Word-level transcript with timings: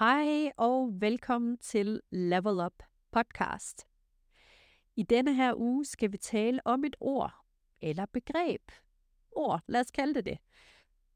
Hej 0.00 0.52
og 0.56 1.00
velkommen 1.00 1.58
til 1.58 2.00
Level 2.10 2.60
Up 2.66 2.82
podcast. 3.10 3.86
I 4.96 5.02
denne 5.02 5.34
her 5.34 5.54
uge 5.54 5.84
skal 5.84 6.12
vi 6.12 6.16
tale 6.16 6.60
om 6.64 6.84
et 6.84 6.96
ord, 7.00 7.32
eller 7.80 8.06
begreb, 8.06 8.72
ord, 9.32 9.60
lad 9.66 9.80
os 9.80 9.90
kalde 9.90 10.14
det 10.14 10.24
det, 10.24 10.38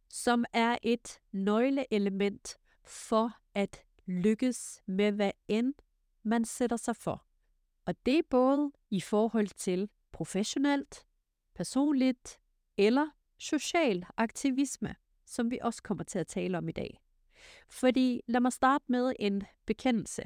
som 0.09 0.45
er 0.53 0.79
et 0.83 1.21
nøgleelement 1.33 2.59
for 2.83 3.31
at 3.55 3.83
lykkes 4.07 4.83
med 4.87 5.13
hvad 5.13 5.33
end 5.49 5.75
man 6.23 6.45
sætter 6.45 6.77
sig 6.77 6.97
for. 6.97 7.27
Og 7.85 8.07
det 8.07 8.19
er 8.19 8.23
både 8.31 8.73
i 8.91 9.01
forhold 9.01 9.49
til 9.49 9.89
professionelt, 10.13 11.07
personligt 11.55 12.41
eller 12.77 13.07
social 13.39 14.07
aktivisme, 14.17 14.95
som 15.25 15.51
vi 15.51 15.59
også 15.63 15.83
kommer 15.83 16.05
til 16.05 16.19
at 16.19 16.27
tale 16.27 16.59
om 16.59 16.69
i 16.69 16.73
dag. 16.73 17.04
Fordi 17.71 18.21
lad 18.27 18.41
mig 18.41 18.53
starte 18.53 18.85
med 18.89 19.13
en 19.19 19.43
bekendelse. 19.67 20.23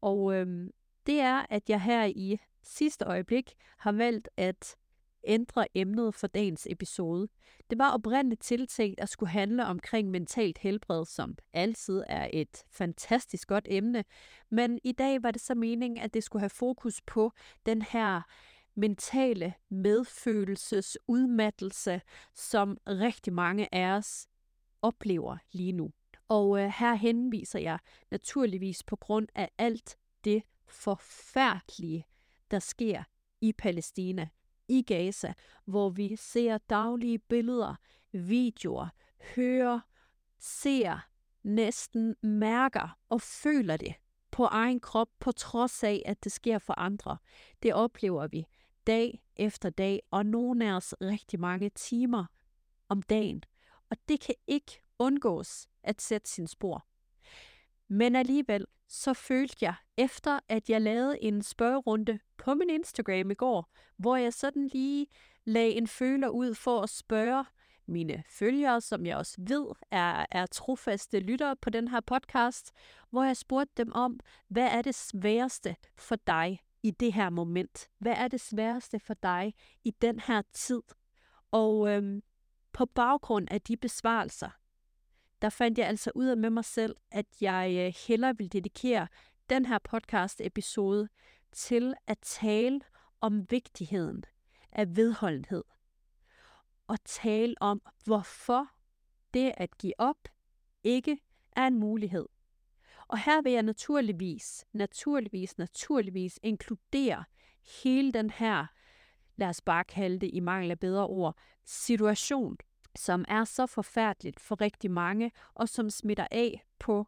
Og 0.00 0.34
øhm, 0.34 0.70
det 1.06 1.20
er, 1.20 1.46
at 1.50 1.70
jeg 1.70 1.82
her 1.82 2.04
i 2.04 2.38
sidste 2.62 3.04
øjeblik 3.04 3.54
har 3.78 3.92
valgt 3.92 4.28
at 4.36 4.76
ændre 5.26 5.66
emnet 5.74 6.14
for 6.14 6.26
dagens 6.26 6.66
episode. 6.70 7.28
Det 7.70 7.78
var 7.78 7.90
oprindeligt 7.90 8.42
tiltænkt 8.42 9.00
at 9.00 9.08
skulle 9.08 9.30
handle 9.30 9.66
omkring 9.66 10.10
mentalt 10.10 10.58
helbred, 10.58 11.04
som 11.06 11.36
altid 11.52 12.02
er 12.08 12.28
et 12.32 12.64
fantastisk 12.70 13.48
godt 13.48 13.66
emne. 13.70 14.04
Men 14.50 14.78
i 14.84 14.92
dag 14.92 15.22
var 15.22 15.30
det 15.30 15.42
så 15.42 15.54
meningen, 15.54 15.98
at 15.98 16.14
det 16.14 16.24
skulle 16.24 16.40
have 16.40 16.50
fokus 16.50 17.00
på 17.06 17.32
den 17.66 17.82
her 17.82 18.22
mentale 18.74 19.54
medfølelses 19.68 20.98
udmattelse, 21.08 22.00
som 22.34 22.78
rigtig 22.86 23.32
mange 23.32 23.74
af 23.74 23.96
os 23.96 24.28
oplever 24.82 25.36
lige 25.52 25.72
nu. 25.72 25.90
Og 26.28 26.60
øh, 26.60 26.72
her 26.78 26.94
henviser 26.94 27.58
jeg 27.58 27.78
naturligvis 28.10 28.82
på 28.82 28.96
grund 28.96 29.28
af 29.34 29.50
alt 29.58 29.96
det 30.24 30.42
forfærdelige, 30.66 32.06
der 32.50 32.58
sker 32.58 33.02
i 33.40 33.52
Palæstina, 33.52 34.28
i 34.68 34.82
Gaza, 34.82 35.32
hvor 35.64 35.90
vi 35.90 36.16
ser 36.16 36.58
daglige 36.58 37.18
billeder, 37.18 37.74
videoer, 38.12 38.88
hører, 39.36 39.80
ser, 40.38 40.98
næsten 41.42 42.16
mærker 42.22 42.98
og 43.08 43.20
føler 43.20 43.76
det 43.76 43.94
på 44.30 44.44
egen 44.44 44.80
krop, 44.80 45.08
på 45.18 45.32
trods 45.32 45.84
af, 45.84 46.02
at 46.06 46.24
det 46.24 46.32
sker 46.32 46.58
for 46.58 46.78
andre. 46.78 47.16
Det 47.62 47.74
oplever 47.74 48.26
vi 48.26 48.46
dag 48.86 49.24
efter 49.36 49.70
dag, 49.70 50.00
og 50.10 50.26
nogle 50.26 50.68
af 50.70 50.76
os 50.76 50.94
rigtig 51.00 51.40
mange 51.40 51.68
timer 51.68 52.24
om 52.88 53.02
dagen. 53.02 53.44
Og 53.90 53.96
det 54.08 54.20
kan 54.20 54.34
ikke 54.46 54.83
undgås 55.04 55.68
at 55.82 56.02
sætte 56.02 56.30
sin 56.30 56.46
spor. 56.46 56.86
Men 57.88 58.16
alligevel, 58.16 58.66
så 58.88 59.14
følte 59.14 59.56
jeg, 59.60 59.74
efter 59.96 60.40
at 60.48 60.70
jeg 60.70 60.80
lavede 60.80 61.22
en 61.22 61.42
spørgerunde 61.42 62.18
på 62.36 62.54
min 62.54 62.70
Instagram 62.70 63.30
i 63.30 63.34
går, 63.34 63.70
hvor 63.96 64.16
jeg 64.16 64.32
sådan 64.32 64.68
lige 64.68 65.06
lagde 65.44 65.72
en 65.72 65.86
føler 65.86 66.28
ud 66.28 66.54
for 66.54 66.80
at 66.80 66.90
spørge 66.90 67.44
mine 67.86 68.22
følgere, 68.28 68.80
som 68.80 69.06
jeg 69.06 69.16
også 69.16 69.36
ved 69.38 69.66
er, 69.90 70.26
er 70.30 70.46
trofaste 70.46 71.20
lyttere 71.20 71.56
på 71.56 71.70
den 71.70 71.88
her 71.88 72.00
podcast, 72.00 72.72
hvor 73.10 73.24
jeg 73.24 73.36
spurgte 73.36 73.72
dem 73.76 73.92
om, 73.92 74.20
hvad 74.48 74.68
er 74.68 74.82
det 74.82 74.94
sværeste 74.94 75.76
for 75.96 76.16
dig 76.16 76.60
i 76.82 76.90
det 76.90 77.12
her 77.12 77.30
moment? 77.30 77.88
Hvad 77.98 78.14
er 78.16 78.28
det 78.28 78.40
sværeste 78.40 79.00
for 79.00 79.14
dig 79.14 79.54
i 79.84 79.90
den 79.90 80.20
her 80.20 80.42
tid? 80.52 80.82
Og 81.50 81.88
øhm, 81.90 82.22
på 82.72 82.86
baggrund 82.86 83.48
af 83.50 83.60
de 83.60 83.76
besvarelser, 83.76 84.50
der 85.42 85.48
fandt 85.48 85.78
jeg 85.78 85.86
altså 85.86 86.10
ud 86.14 86.26
af 86.26 86.36
med 86.36 86.50
mig 86.50 86.64
selv, 86.64 86.96
at 87.10 87.26
jeg 87.40 87.74
øh, 87.78 87.94
hellere 88.08 88.36
vil 88.36 88.52
dedikere 88.52 89.08
den 89.50 89.66
her 89.66 89.78
podcast-episode 89.78 91.08
til 91.52 91.94
at 92.06 92.18
tale 92.22 92.80
om 93.20 93.50
vigtigheden 93.50 94.24
af 94.72 94.96
vedholdenhed. 94.96 95.64
Og 96.86 96.98
tale 97.04 97.54
om, 97.60 97.82
hvorfor 98.04 98.66
det 99.34 99.52
at 99.56 99.78
give 99.78 99.92
op 99.98 100.28
ikke 100.82 101.18
er 101.56 101.66
en 101.66 101.78
mulighed. 101.78 102.26
Og 103.08 103.18
her 103.18 103.42
vil 103.42 103.52
jeg 103.52 103.62
naturligvis, 103.62 104.64
naturligvis, 104.72 105.58
naturligvis 105.58 106.38
inkludere 106.42 107.24
hele 107.82 108.12
den 108.12 108.30
her, 108.30 108.66
lad 109.36 109.48
os 109.48 109.60
bare 109.60 109.84
kalde 109.84 110.18
det 110.18 110.30
i 110.32 110.40
mangel 110.40 110.70
af 110.70 110.78
bedre 110.78 111.06
ord, 111.06 111.36
situation, 111.64 112.56
som 112.96 113.24
er 113.28 113.44
så 113.44 113.66
forfærdeligt 113.66 114.40
for 114.40 114.60
rigtig 114.60 114.90
mange, 114.90 115.32
og 115.54 115.68
som 115.68 115.90
smitter 115.90 116.26
af 116.30 116.64
på 116.78 117.06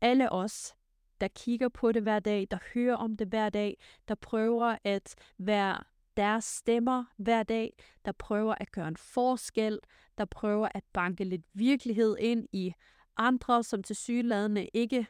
alle 0.00 0.32
os, 0.32 0.74
der 1.20 1.28
kigger 1.28 1.68
på 1.68 1.92
det 1.92 2.02
hver 2.02 2.18
dag, 2.18 2.46
der 2.50 2.58
hører 2.74 2.96
om 2.96 3.16
det 3.16 3.28
hver 3.28 3.48
dag, 3.48 3.76
der 4.08 4.14
prøver 4.14 4.76
at 4.84 5.14
være 5.38 5.78
deres 6.16 6.44
stemmer 6.44 7.04
hver 7.16 7.42
dag, 7.42 7.76
der 8.04 8.12
prøver 8.12 8.54
at 8.60 8.72
gøre 8.72 8.88
en 8.88 8.96
forskel, 8.96 9.78
der 10.18 10.24
prøver 10.24 10.68
at 10.74 10.84
banke 10.92 11.24
lidt 11.24 11.42
virkelighed 11.54 12.16
ind 12.18 12.48
i 12.52 12.72
andre, 13.16 13.64
som 13.64 13.82
til 13.82 13.96
sygeladende 13.96 14.66
ikke 14.74 15.06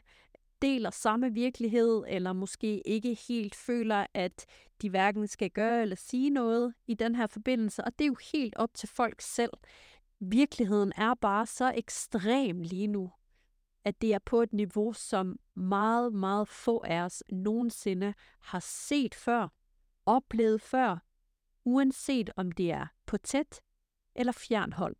deler 0.61 0.89
samme 0.89 1.33
virkelighed, 1.33 2.03
eller 2.07 2.33
måske 2.33 2.87
ikke 2.87 3.17
helt 3.27 3.55
føler, 3.55 4.05
at 4.13 4.45
de 4.81 4.89
hverken 4.89 5.27
skal 5.27 5.49
gøre 5.49 5.81
eller 5.81 5.95
sige 5.95 6.29
noget 6.29 6.73
i 6.87 6.93
den 6.93 7.15
her 7.15 7.27
forbindelse. 7.27 7.83
Og 7.83 7.99
det 7.99 8.05
er 8.05 8.07
jo 8.07 8.17
helt 8.33 8.55
op 8.55 8.73
til 8.73 8.89
folk 8.89 9.21
selv. 9.21 9.51
Virkeligheden 10.19 10.93
er 10.95 11.13
bare 11.13 11.45
så 11.45 11.73
ekstrem 11.75 12.61
lige 12.61 12.87
nu, 12.87 13.11
at 13.83 14.01
det 14.01 14.13
er 14.13 14.19
på 14.19 14.41
et 14.41 14.53
niveau, 14.53 14.93
som 14.93 15.39
meget, 15.55 16.13
meget 16.13 16.47
få 16.47 16.83
af 16.85 17.01
os 17.01 17.23
nogensinde 17.29 18.13
har 18.39 18.59
set 18.59 19.15
før, 19.15 19.47
oplevet 20.05 20.61
før, 20.61 20.97
uanset 21.65 22.29
om 22.35 22.51
det 22.51 22.71
er 22.71 22.87
på 23.05 23.17
tæt 23.17 23.61
eller 24.15 24.31
fjernhold. 24.31 24.95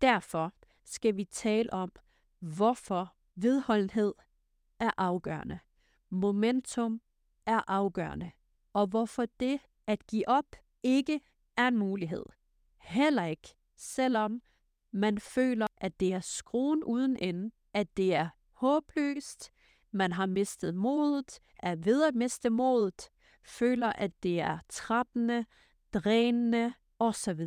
Derfor 0.00 0.52
skal 0.84 1.16
vi 1.16 1.24
tale 1.24 1.72
om, 1.72 1.92
hvorfor 2.38 3.14
vedholdenhed 3.34 4.14
er 4.78 4.90
afgørende. 4.96 5.58
Momentum 6.10 7.00
er 7.46 7.60
afgørende. 7.70 8.30
Og 8.72 8.86
hvorfor 8.86 9.26
det 9.40 9.60
at 9.86 10.06
give 10.06 10.28
op 10.28 10.56
ikke 10.82 11.20
er 11.56 11.68
en 11.68 11.78
mulighed. 11.78 12.24
Heller 12.78 13.24
ikke, 13.24 13.54
selvom 13.82 14.42
man 14.90 15.18
føler, 15.18 15.66
at 15.76 16.00
det 16.00 16.12
er 16.12 16.20
skruen 16.20 16.84
uden 16.84 17.16
ende, 17.16 17.50
at 17.74 17.96
det 17.96 18.14
er 18.14 18.28
håbløst, 18.52 19.50
man 19.90 20.12
har 20.12 20.26
mistet 20.26 20.74
modet, 20.74 21.40
er 21.58 21.76
ved 21.76 22.04
at 22.04 22.14
miste 22.14 22.50
modet, 22.50 23.10
føler, 23.44 23.92
at 23.92 24.22
det 24.22 24.40
er 24.40 24.58
trættende, 24.68 25.44
drænende 25.94 26.72
osv. 26.98 27.46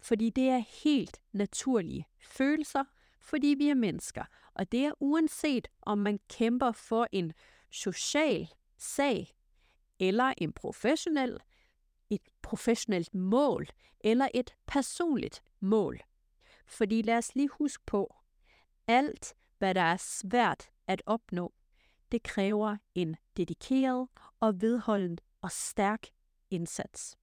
Fordi 0.00 0.30
det 0.30 0.48
er 0.48 0.82
helt 0.84 1.20
naturlige 1.32 2.06
følelser, 2.22 2.84
fordi 3.20 3.54
vi 3.58 3.68
er 3.68 3.74
mennesker. 3.74 4.24
Og 4.54 4.72
det 4.72 4.84
er 4.84 4.92
uanset 5.00 5.68
om 5.82 5.98
man 5.98 6.20
kæmper 6.28 6.72
for 6.72 7.08
en 7.12 7.32
social 7.70 8.48
sag, 8.76 9.36
eller 9.98 10.34
en 10.38 10.52
professionel, 10.52 11.38
et 12.10 12.22
professionelt 12.42 13.14
mål, 13.14 13.66
eller 14.00 14.28
et 14.34 14.54
personligt 14.66 15.42
mål. 15.60 16.00
Fordi 16.66 17.02
lad 17.02 17.18
os 17.18 17.34
lige 17.34 17.48
huske 17.48 17.84
på, 17.86 18.14
alt, 18.86 19.34
hvad 19.58 19.74
der 19.74 19.80
er 19.80 19.96
svært 19.96 20.70
at 20.86 21.02
opnå, 21.06 21.54
det 22.12 22.22
kræver 22.22 22.76
en 22.94 23.16
dedikeret 23.36 24.08
og 24.40 24.60
vedholdende 24.60 25.22
og 25.42 25.50
stærk 25.50 26.06
indsats. 26.50 27.16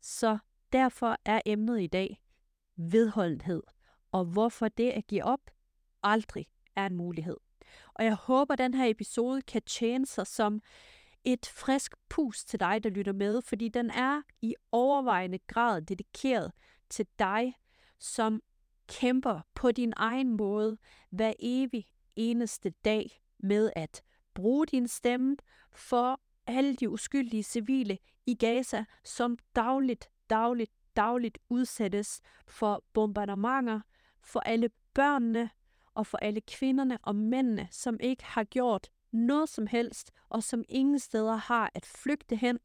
Så 0.00 0.38
derfor 0.72 1.16
er 1.24 1.40
emnet 1.46 1.80
i 1.80 1.86
dag 1.86 2.22
vedholdenhed, 2.76 3.62
og 4.12 4.24
hvorfor 4.24 4.68
det 4.68 4.90
at 4.90 5.06
give 5.06 5.24
op 5.24 5.50
aldrig 6.02 6.46
er 6.76 6.86
en 6.86 6.96
mulighed. 6.96 7.36
Og 7.94 8.04
jeg 8.04 8.14
håber, 8.14 8.52
at 8.52 8.58
den 8.58 8.74
her 8.74 8.86
episode 8.86 9.42
kan 9.42 9.62
tjene 9.62 10.06
sig 10.06 10.26
som 10.26 10.60
et 11.24 11.46
frisk 11.46 11.94
pus 12.08 12.44
til 12.44 12.60
dig, 12.60 12.84
der 12.84 12.90
lytter 12.90 13.12
med, 13.12 13.42
fordi 13.42 13.68
den 13.68 13.90
er 13.90 14.22
i 14.42 14.54
overvejende 14.72 15.38
grad 15.38 15.82
dedikeret 15.82 16.52
til 16.90 17.06
dig, 17.18 17.54
som 17.98 18.42
kæmper 18.88 19.40
på 19.54 19.72
din 19.72 19.92
egen 19.96 20.36
måde 20.36 20.78
hver 21.10 21.32
evig 21.38 21.86
eneste 22.16 22.70
dag 22.70 23.22
med 23.38 23.70
at 23.76 24.02
bruge 24.34 24.66
din 24.66 24.88
stemme 24.88 25.36
for 25.72 26.20
alle 26.46 26.76
de 26.76 26.88
uskyldige 26.90 27.42
civile 27.42 27.98
i 28.26 28.34
Gaza, 28.34 28.84
som 29.04 29.38
dagligt, 29.56 30.10
dagligt, 30.30 30.72
dagligt 30.96 31.38
udsættes 31.48 32.20
for 32.46 32.84
bombardementer, 32.92 33.80
for 34.20 34.40
alle 34.40 34.70
børnene 34.94 35.50
og 35.94 36.06
for 36.06 36.18
alle 36.18 36.40
kvinderne 36.40 36.98
og 37.02 37.16
mændene, 37.16 37.68
som 37.70 38.00
ikke 38.00 38.24
har 38.24 38.44
gjort 38.44 38.90
noget 39.12 39.48
som 39.48 39.66
helst, 39.66 40.10
og 40.28 40.42
som 40.42 40.64
ingen 40.68 40.98
steder 40.98 41.36
har 41.36 41.70
at 41.74 41.86
flygte 41.86 42.36
hen, 42.36 42.58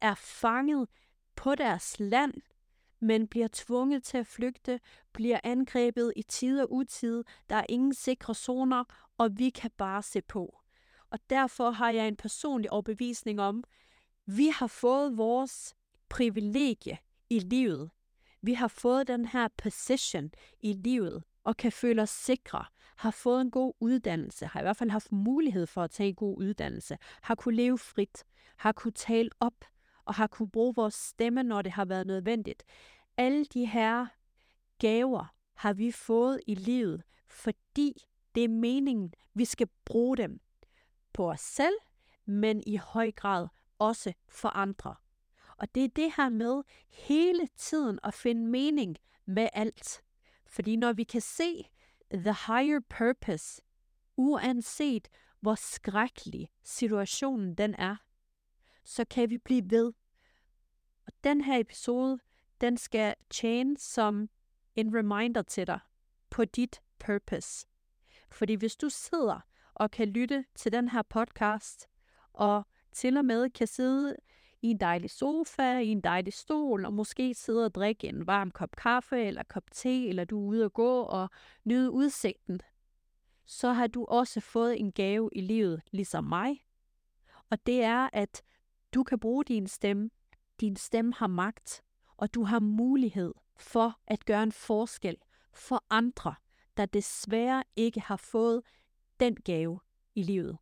er 0.00 0.14
fanget 0.14 0.88
på 1.36 1.54
deres 1.54 2.00
land, 2.00 2.34
men 3.02 3.26
bliver 3.26 3.48
tvunget 3.52 4.02
til 4.02 4.18
at 4.18 4.26
flygte, 4.26 4.80
bliver 5.12 5.40
angrebet 5.44 6.12
i 6.16 6.22
tid 6.22 6.60
og 6.60 6.72
utid, 6.72 7.24
der 7.50 7.56
er 7.56 7.66
ingen 7.68 7.94
sikre 7.94 8.34
zoner, 8.34 8.84
og 9.18 9.30
vi 9.38 9.50
kan 9.50 9.70
bare 9.78 10.02
se 10.02 10.22
på. 10.22 10.58
Og 11.10 11.18
derfor 11.30 11.70
har 11.70 11.90
jeg 11.90 12.08
en 12.08 12.16
personlig 12.16 12.72
overbevisning 12.72 13.40
om, 13.40 13.64
vi 14.26 14.48
har 14.48 14.66
fået 14.66 15.16
vores 15.16 15.74
privilegie 16.08 16.98
i 17.30 17.38
livet. 17.38 17.90
Vi 18.42 18.54
har 18.54 18.68
fået 18.68 19.08
den 19.08 19.26
her 19.26 19.48
position 19.56 20.30
i 20.60 20.72
livet, 20.72 21.22
og 21.44 21.56
kan 21.56 21.72
føle 21.72 22.02
os 22.02 22.10
sikre, 22.10 22.64
har 22.96 23.10
fået 23.10 23.40
en 23.40 23.50
god 23.50 23.72
uddannelse, 23.80 24.46
har 24.46 24.60
i 24.60 24.62
hvert 24.62 24.76
fald 24.76 24.90
haft 24.90 25.12
mulighed 25.12 25.66
for 25.66 25.82
at 25.82 25.90
tage 25.90 26.08
en 26.08 26.14
god 26.14 26.38
uddannelse, 26.38 26.98
har 27.22 27.34
kunne 27.34 27.56
leve 27.56 27.78
frit, 27.78 28.24
har 28.56 28.72
kunne 28.72 28.92
tale 28.92 29.30
op, 29.40 29.64
og 30.04 30.14
har 30.14 30.26
kunne 30.26 30.50
bruge 30.50 30.74
vores 30.74 30.94
stemme, 30.94 31.42
når 31.42 31.62
det 31.62 31.72
har 31.72 31.84
været 31.84 32.06
nødvendigt. 32.06 32.62
Alle 33.16 33.44
de 33.44 33.66
her 33.66 34.06
gaver 34.78 35.34
har 35.54 35.72
vi 35.72 35.92
fået 35.92 36.40
i 36.46 36.54
livet, 36.54 37.02
fordi 37.28 38.06
det 38.34 38.44
er 38.44 38.48
meningen, 38.48 39.14
vi 39.34 39.44
skal 39.44 39.68
bruge 39.84 40.16
dem 40.16 40.40
på 41.12 41.30
os 41.30 41.40
selv, 41.40 41.74
men 42.24 42.62
i 42.66 42.76
høj 42.76 43.10
grad 43.10 43.48
også 43.78 44.12
for 44.28 44.48
andre. 44.48 44.94
Og 45.56 45.74
det 45.74 45.84
er 45.84 45.88
det 45.88 46.12
her 46.16 46.28
med 46.28 46.62
hele 46.88 47.48
tiden 47.56 47.98
at 48.04 48.14
finde 48.14 48.46
mening 48.46 48.96
med 49.26 49.48
alt. 49.52 50.02
Fordi 50.46 50.76
når 50.76 50.92
vi 50.92 51.04
kan 51.04 51.20
se 51.20 51.68
the 52.12 52.36
higher 52.46 52.80
purpose, 52.88 53.62
uanset 54.16 55.08
hvor 55.40 55.54
skrækkelig 55.54 56.48
situationen 56.62 57.54
den 57.54 57.74
er, 57.74 57.96
så 58.84 59.04
kan 59.04 59.30
vi 59.30 59.38
blive 59.38 59.70
ved. 59.70 59.92
Og 61.06 61.12
den 61.24 61.40
her 61.40 61.58
episode, 61.58 62.18
den 62.60 62.76
skal 62.76 63.14
tjene 63.30 63.78
som 63.78 64.28
en 64.76 64.96
reminder 64.96 65.42
til 65.42 65.66
dig 65.66 65.80
på 66.30 66.44
dit 66.44 66.80
purpose. 66.98 67.66
Fordi 68.30 68.54
hvis 68.54 68.76
du 68.76 68.88
sidder 68.88 69.40
og 69.74 69.90
kan 69.90 70.08
lytte 70.08 70.44
til 70.54 70.72
den 70.72 70.88
her 70.88 71.02
podcast, 71.02 71.88
og 72.32 72.66
til 72.92 73.16
og 73.16 73.24
med 73.24 73.50
kan 73.50 73.66
sidde 73.66 74.16
i 74.62 74.70
en 74.70 74.80
dejlig 74.80 75.10
sofa, 75.10 75.78
i 75.78 75.88
en 75.88 76.00
dejlig 76.00 76.32
stol, 76.32 76.84
og 76.84 76.92
måske 76.92 77.34
sidde 77.34 77.64
og 77.64 77.74
drikke 77.74 78.08
en 78.08 78.26
varm 78.26 78.50
kop 78.50 78.76
kaffe 78.76 79.24
eller 79.24 79.42
kop 79.42 79.70
te, 79.70 80.08
eller 80.08 80.24
du 80.24 80.38
er 80.38 80.48
ude 80.48 80.64
og 80.64 80.72
gå 80.72 81.02
og 81.02 81.30
nyde 81.64 81.90
udsigten, 81.90 82.60
så 83.44 83.72
har 83.72 83.86
du 83.86 84.04
også 84.04 84.40
fået 84.40 84.80
en 84.80 84.92
gave 84.92 85.30
i 85.32 85.40
livet, 85.40 85.82
ligesom 85.90 86.24
mig. 86.24 86.64
Og 87.50 87.66
det 87.66 87.82
er, 87.82 88.08
at 88.12 88.42
du 88.94 89.02
kan 89.02 89.18
bruge 89.18 89.44
din 89.44 89.66
stemme. 89.66 90.10
Din 90.60 90.76
stemme 90.76 91.14
har 91.14 91.26
magt, 91.26 91.82
og 92.16 92.34
du 92.34 92.44
har 92.44 92.60
mulighed 92.60 93.34
for 93.56 94.00
at 94.06 94.24
gøre 94.24 94.42
en 94.42 94.52
forskel 94.52 95.16
for 95.52 95.84
andre, 95.90 96.34
der 96.76 96.86
desværre 96.86 97.64
ikke 97.76 98.00
har 98.00 98.16
fået 98.16 98.62
den 99.20 99.36
gave 99.36 99.80
i 100.14 100.22
livet. 100.22 100.58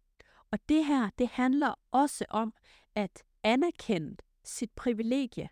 Og 0.51 0.59
det 0.69 0.85
her, 0.85 1.11
det 1.19 1.29
handler 1.29 1.75
også 1.91 2.25
om 2.29 2.55
at 2.95 3.25
anerkende 3.43 4.17
sit 4.45 4.71
privilegie, 4.71 5.49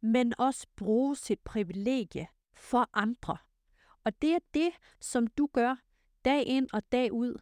men 0.00 0.34
også 0.38 0.66
bruge 0.76 1.16
sit 1.16 1.40
privilegie 1.40 2.26
for 2.54 2.90
andre. 2.92 3.36
Og 4.04 4.22
det 4.22 4.34
er 4.34 4.38
det, 4.54 4.70
som 5.00 5.26
du 5.26 5.48
gør 5.52 5.76
dag 6.24 6.46
ind 6.46 6.68
og 6.72 6.92
dag 6.92 7.12
ud 7.12 7.34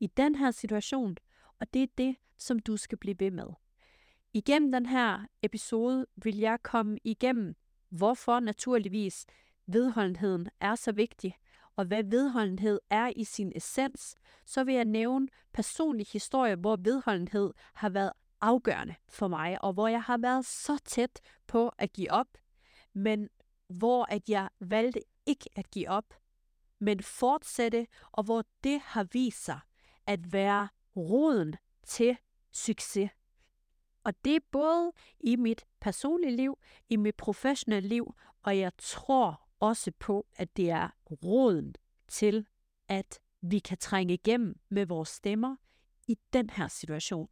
i 0.00 0.06
den 0.06 0.34
her 0.34 0.50
situation, 0.50 1.16
og 1.60 1.74
det 1.74 1.82
er 1.82 1.86
det, 1.98 2.16
som 2.36 2.58
du 2.58 2.76
skal 2.76 2.98
blive 2.98 3.16
ved 3.18 3.30
med. 3.30 3.46
Igennem 4.32 4.72
den 4.72 4.86
her 4.86 5.26
episode 5.42 6.06
vil 6.16 6.36
jeg 6.36 6.58
komme 6.62 6.98
igennem, 7.04 7.54
hvorfor 7.88 8.40
naturligvis 8.40 9.26
vedholdenheden 9.66 10.48
er 10.60 10.74
så 10.74 10.92
vigtig, 10.92 11.36
og 11.76 11.84
hvad 11.84 12.04
vedholdenhed 12.04 12.80
er 12.90 13.12
i 13.16 13.24
sin 13.24 13.52
essens, 13.56 14.16
så 14.46 14.64
vil 14.64 14.74
jeg 14.74 14.84
nævne 14.84 15.28
personlige 15.52 16.12
historier, 16.12 16.56
hvor 16.56 16.76
vedholdenhed 16.76 17.52
har 17.74 17.88
været 17.88 18.12
afgørende 18.40 18.94
for 19.08 19.28
mig, 19.28 19.64
og 19.64 19.72
hvor 19.72 19.88
jeg 19.88 20.02
har 20.02 20.18
været 20.18 20.46
så 20.46 20.78
tæt 20.84 21.20
på 21.46 21.68
at 21.78 21.92
give 21.92 22.10
op, 22.10 22.28
men 22.92 23.28
hvor 23.68 24.04
at 24.04 24.28
jeg 24.28 24.48
valgte 24.60 25.00
ikke 25.26 25.50
at 25.56 25.70
give 25.70 25.88
op, 25.88 26.14
men 26.78 27.02
fortsætte, 27.02 27.86
og 28.12 28.24
hvor 28.24 28.44
det 28.64 28.80
har 28.80 29.04
vist 29.04 29.44
sig 29.44 29.60
at 30.06 30.32
være 30.32 30.68
roden 30.96 31.56
til 31.86 32.16
succes. 32.52 33.10
Og 34.04 34.24
det 34.24 34.36
er 34.36 34.40
både 34.50 34.92
i 35.20 35.36
mit 35.36 35.64
personlige 35.80 36.36
liv, 36.36 36.58
i 36.88 36.96
mit 36.96 37.16
professionelle 37.16 37.88
liv, 37.88 38.14
og 38.42 38.58
jeg 38.58 38.72
tror 38.78 39.40
også 39.60 39.92
på, 39.98 40.26
at 40.36 40.56
det 40.56 40.70
er 40.70 40.88
roden 41.10 41.74
til, 42.08 42.46
at 42.88 43.20
vi 43.40 43.58
kan 43.58 43.78
trænge 43.78 44.14
igennem 44.14 44.60
med 44.68 44.86
vores 44.86 45.08
stemmer 45.08 45.56
i 46.08 46.18
den 46.32 46.50
her 46.50 46.68
situation. 46.68 47.28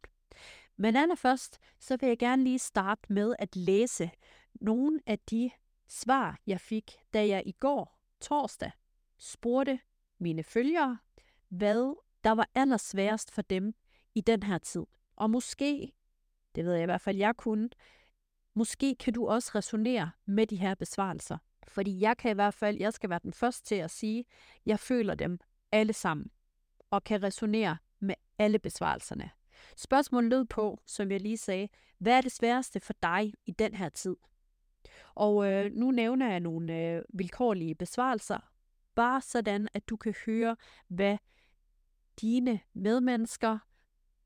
Men 0.77 0.95
allerførst, 0.95 1.59
så 1.79 1.97
vil 1.97 2.07
jeg 2.07 2.19
gerne 2.19 2.43
lige 2.43 2.59
starte 2.59 3.13
med 3.13 3.35
at 3.39 3.55
læse 3.55 4.11
nogle 4.53 4.99
af 5.05 5.19
de 5.19 5.51
svar, 5.87 6.39
jeg 6.47 6.61
fik, 6.61 6.97
da 7.13 7.27
jeg 7.27 7.43
i 7.45 7.51
går, 7.51 7.99
torsdag, 8.21 8.71
spurgte 9.17 9.79
mine 10.19 10.43
følgere, 10.43 10.97
hvad 11.49 11.95
der 12.23 12.31
var 12.31 12.49
allersværest 12.55 13.31
for 13.31 13.41
dem 13.41 13.73
i 14.15 14.21
den 14.21 14.43
her 14.43 14.57
tid. 14.57 14.83
Og 15.15 15.29
måske, 15.29 15.91
det 16.55 16.65
ved 16.65 16.73
jeg 16.73 16.81
i 16.81 16.85
hvert 16.85 17.01
fald, 17.01 17.17
jeg 17.17 17.35
kunne, 17.37 17.69
måske 18.53 18.95
kan 18.95 19.13
du 19.13 19.27
også 19.27 19.51
resonere 19.55 20.11
med 20.25 20.47
de 20.47 20.55
her 20.55 20.75
besvarelser. 20.75 21.37
Fordi 21.67 22.01
jeg 22.01 22.17
kan 22.17 22.31
i 22.31 22.33
hvert 22.33 22.53
fald, 22.53 22.77
jeg 22.77 22.93
skal 22.93 23.09
være 23.09 23.19
den 23.23 23.33
første 23.33 23.67
til 23.67 23.75
at 23.75 23.91
sige, 23.91 24.25
jeg 24.65 24.79
føler 24.79 25.15
dem 25.15 25.39
alle 25.71 25.93
sammen, 25.93 26.31
og 26.89 27.03
kan 27.03 27.23
resonere 27.23 27.77
med 27.99 28.15
alle 28.39 28.59
besvarelserne. 28.59 29.29
Spørgsmålet 29.77 30.29
lød 30.29 30.45
på, 30.45 30.79
som 30.85 31.11
jeg 31.11 31.21
lige 31.21 31.37
sagde, 31.37 31.69
hvad 31.97 32.17
er 32.17 32.21
det 32.21 32.31
sværeste 32.31 32.79
for 32.79 32.93
dig 33.03 33.33
i 33.45 33.51
den 33.51 33.73
her 33.73 33.89
tid? 33.89 34.15
Og 35.15 35.51
øh, 35.51 35.71
nu 35.71 35.91
nævner 35.91 36.29
jeg 36.29 36.39
nogle 36.39 36.77
øh, 36.77 37.01
vilkårlige 37.13 37.75
besvarelser, 37.75 38.39
bare 38.95 39.21
sådan, 39.21 39.67
at 39.73 39.89
du 39.89 39.97
kan 39.97 40.13
høre, 40.25 40.55
hvad 40.87 41.17
dine 42.21 42.59
medmennesker 42.73 43.59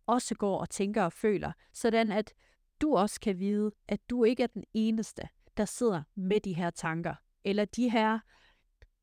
også 0.07 0.36
går 0.36 0.60
og 0.60 0.69
tænker 0.69 1.03
og 1.03 1.13
føler, 1.13 1.51
sådan 1.74 2.12
at 2.12 2.33
du 2.81 2.95
også 2.95 3.19
kan 3.19 3.39
vide, 3.39 3.72
at 3.88 4.10
du 4.10 4.24
ikke 4.24 4.43
er 4.43 4.48
den 4.48 4.63
eneste, 4.74 5.29
der 5.57 5.65
sidder 5.65 6.03
med 6.15 6.39
de 6.39 6.53
her 6.53 6.69
tanker, 6.69 7.15
eller 7.43 7.65
de 7.65 7.89
her 7.89 8.19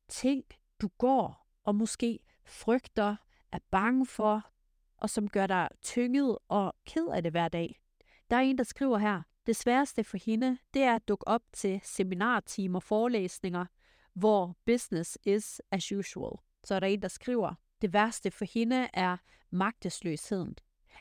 ting, 0.07 0.43
du 0.81 0.87
går 0.87 1.47
og 1.63 1.75
måske 1.75 2.19
frygter, 2.45 3.15
er 3.51 3.59
bange 3.71 4.05
for, 4.05 4.51
og 4.97 5.09
som 5.09 5.29
gør 5.29 5.47
dig 5.47 5.69
tynget 5.81 6.37
og 6.47 6.73
ked 6.85 7.07
af 7.07 7.23
det 7.23 7.31
hver 7.31 7.47
dag. 7.47 7.81
Der 8.29 8.35
er 8.35 8.41
en, 8.41 8.57
der 8.57 8.63
skriver 8.63 8.97
her, 8.97 9.21
det 9.45 9.55
sværeste 9.55 10.03
for 10.03 10.17
hende, 10.17 10.57
det 10.73 10.81
er 10.83 10.95
at 10.95 11.07
dukke 11.07 11.27
op 11.27 11.41
til 11.53 11.81
seminartimer 11.83 12.79
og 12.79 12.83
forelæsninger, 12.83 13.65
hvor 14.13 14.57
business 14.65 15.17
is 15.25 15.61
as 15.71 15.91
usual. 15.91 16.37
Så 16.63 16.75
er 16.75 16.79
der 16.79 16.87
en, 16.87 17.01
der 17.01 17.07
skriver, 17.07 17.53
det 17.81 17.93
værste 17.93 18.31
for 18.31 18.45
hende 18.45 18.89
er 18.93 19.17
magtesløsheden. 19.49 20.55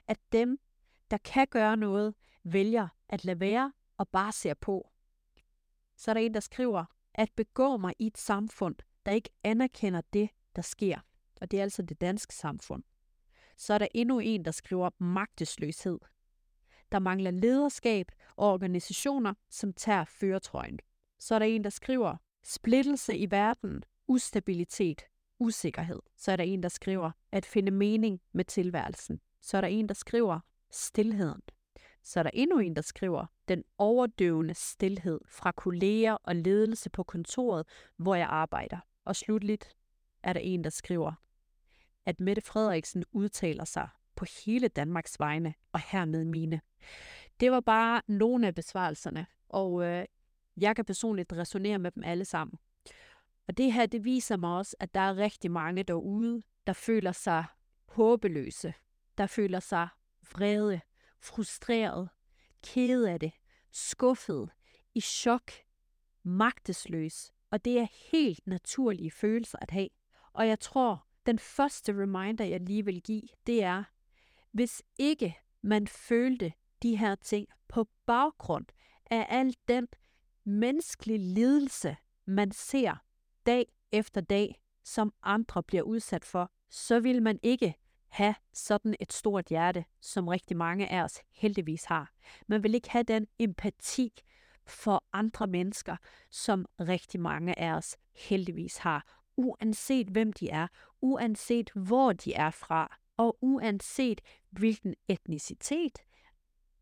At 0.06 0.18
dem, 0.32 0.58
der 1.10 1.18
kan 1.18 1.46
gøre 1.50 1.76
noget, 1.76 2.14
vælger 2.44 2.88
at 3.08 3.24
lade 3.24 3.40
være 3.40 3.72
og 3.96 4.08
bare 4.08 4.32
ser 4.32 4.54
på. 4.54 4.90
Så 5.96 6.10
er 6.10 6.14
der 6.14 6.20
en, 6.20 6.34
der 6.34 6.40
skriver, 6.40 6.84
at 7.14 7.30
begå 7.36 7.76
mig 7.76 7.94
i 7.98 8.06
et 8.06 8.18
samfund, 8.18 8.76
der 9.06 9.12
ikke 9.12 9.30
anerkender 9.44 10.00
det, 10.12 10.30
der 10.56 10.62
sker. 10.62 10.98
og 11.40 11.50
det 11.50 11.58
er 11.58 11.62
altså 11.62 11.82
det 11.82 12.00
danske 12.00 12.34
samfund. 12.34 12.82
Så 13.56 13.74
er 13.74 13.78
der 13.78 13.88
endnu 13.94 14.18
en, 14.18 14.44
der 14.44 14.50
skriver 14.50 14.90
magtesløshed. 14.98 15.98
Der 16.92 16.98
mangler 16.98 17.30
lederskab 17.30 18.12
og 18.36 18.52
organisationer, 18.52 19.34
som 19.50 19.72
tager 19.72 20.04
føretrøjen. 20.04 20.78
Så 21.18 21.34
er 21.34 21.38
der 21.38 21.46
en, 21.46 21.64
der 21.64 21.70
skriver 21.70 22.16
splittelse 22.44 23.16
i 23.16 23.30
verden, 23.30 23.82
ustabilitet, 24.08 25.02
usikkerhed. 25.38 26.00
Så 26.16 26.32
er 26.32 26.36
der 26.36 26.44
en, 26.44 26.62
der 26.62 26.68
skriver 26.68 27.10
at 27.32 27.46
finde 27.46 27.70
mening 27.72 28.20
med 28.32 28.44
tilværelsen. 28.44 29.20
Så 29.40 29.56
er 29.56 29.60
der 29.60 29.68
en, 29.68 29.88
der 29.88 29.94
skriver 29.94 30.40
stillheden. 30.70 31.42
Så 32.02 32.18
er 32.18 32.22
der 32.22 32.30
endnu 32.34 32.58
en, 32.58 32.76
der 32.76 32.82
skriver 32.82 33.26
den 33.48 33.64
overdøvende 33.78 34.54
stillhed 34.54 35.20
fra 35.28 35.52
kolleger 35.52 36.12
og 36.12 36.36
ledelse 36.36 36.90
på 36.90 37.02
kontoret, 37.02 37.66
hvor 37.96 38.14
jeg 38.14 38.26
arbejder. 38.26 38.78
Og 39.04 39.16
slutligt 39.16 39.76
er 40.22 40.32
der 40.32 40.40
en, 40.40 40.64
der 40.64 40.70
skriver, 40.70 41.12
at 42.06 42.20
Mette 42.20 42.42
Frederiksen 42.42 43.04
udtaler 43.12 43.64
sig 43.64 43.88
på 44.16 44.24
hele 44.44 44.68
Danmarks 44.68 45.20
vegne, 45.20 45.54
og 45.72 45.80
hermed 45.80 46.24
mine. 46.24 46.60
Det 47.40 47.50
var 47.50 47.60
bare 47.60 48.02
nogle 48.06 48.46
af 48.46 48.54
besvarelserne, 48.54 49.26
og 49.48 49.84
øh, 49.84 50.04
jeg 50.56 50.76
kan 50.76 50.84
personligt 50.84 51.32
resonere 51.32 51.78
med 51.78 51.90
dem 51.90 52.04
alle 52.04 52.24
sammen. 52.24 52.58
Og 53.48 53.56
det 53.56 53.72
her, 53.72 53.86
det 53.86 54.04
viser 54.04 54.36
mig 54.36 54.56
også, 54.56 54.76
at 54.80 54.94
der 54.94 55.00
er 55.00 55.16
rigtig 55.16 55.50
mange 55.50 55.82
derude, 55.82 56.42
der 56.66 56.72
føler 56.72 57.12
sig 57.12 57.44
håbeløse, 57.86 58.74
der 59.20 59.26
føler 59.26 59.60
sig 59.60 59.88
vrede, 60.32 60.80
frustreret, 61.18 62.08
ked 62.62 63.04
af 63.04 63.20
det, 63.20 63.32
skuffet, 63.70 64.50
i 64.94 65.00
chok, 65.00 65.52
magtesløs. 66.22 67.32
Og 67.50 67.64
det 67.64 67.78
er 67.78 67.86
helt 68.12 68.46
naturlige 68.46 69.10
følelser 69.10 69.58
at 69.60 69.70
have. 69.70 69.88
Og 70.32 70.48
jeg 70.48 70.60
tror, 70.60 71.06
den 71.26 71.38
første 71.38 71.92
reminder, 71.92 72.44
jeg 72.44 72.60
lige 72.60 72.84
vil 72.84 73.02
give, 73.02 73.22
det 73.46 73.62
er, 73.62 73.84
hvis 74.50 74.82
ikke 74.98 75.38
man 75.62 75.86
følte 75.86 76.52
de 76.82 76.96
her 76.96 77.14
ting 77.14 77.48
på 77.68 77.88
baggrund 78.06 78.66
af 79.10 79.26
al 79.28 79.56
den 79.68 79.88
menneskelige 80.44 81.18
lidelse, 81.18 81.96
man 82.24 82.52
ser 82.52 82.94
dag 83.46 83.72
efter 83.92 84.20
dag, 84.20 84.62
som 84.84 85.12
andre 85.22 85.62
bliver 85.62 85.82
udsat 85.82 86.24
for, 86.24 86.50
så 86.68 87.00
vil 87.00 87.22
man 87.22 87.38
ikke 87.42 87.74
have 88.10 88.34
sådan 88.52 88.94
et 89.00 89.12
stort 89.12 89.46
hjerte, 89.46 89.84
som 90.00 90.28
rigtig 90.28 90.56
mange 90.56 90.88
af 90.88 91.02
os 91.02 91.18
heldigvis 91.30 91.84
har. 91.84 92.12
Man 92.46 92.62
vil 92.62 92.74
ikke 92.74 92.90
have 92.90 93.02
den 93.02 93.26
empati 93.38 94.12
for 94.66 95.04
andre 95.12 95.46
mennesker, 95.46 95.96
som 96.30 96.66
rigtig 96.80 97.20
mange 97.20 97.58
af 97.58 97.72
os 97.72 97.96
heldigvis 98.14 98.76
har, 98.76 99.20
uanset 99.36 100.08
hvem 100.08 100.32
de 100.32 100.50
er, 100.50 100.66
uanset 101.00 101.70
hvor 101.74 102.12
de 102.12 102.34
er 102.34 102.50
fra, 102.50 102.96
og 103.16 103.38
uanset 103.40 104.20
hvilken 104.50 104.94
etnicitet, 105.08 105.98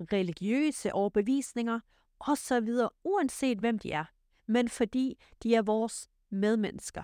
religiøse 0.01 0.93
overbevisninger 0.93 1.81
osv., 2.21 2.69
uanset 3.05 3.59
hvem 3.59 3.79
de 3.79 3.93
er, 3.93 4.05
men 4.47 4.69
fordi 4.69 5.19
de 5.43 5.55
er 5.55 5.63
vores 5.63 6.09
medmennesker. 6.31 7.03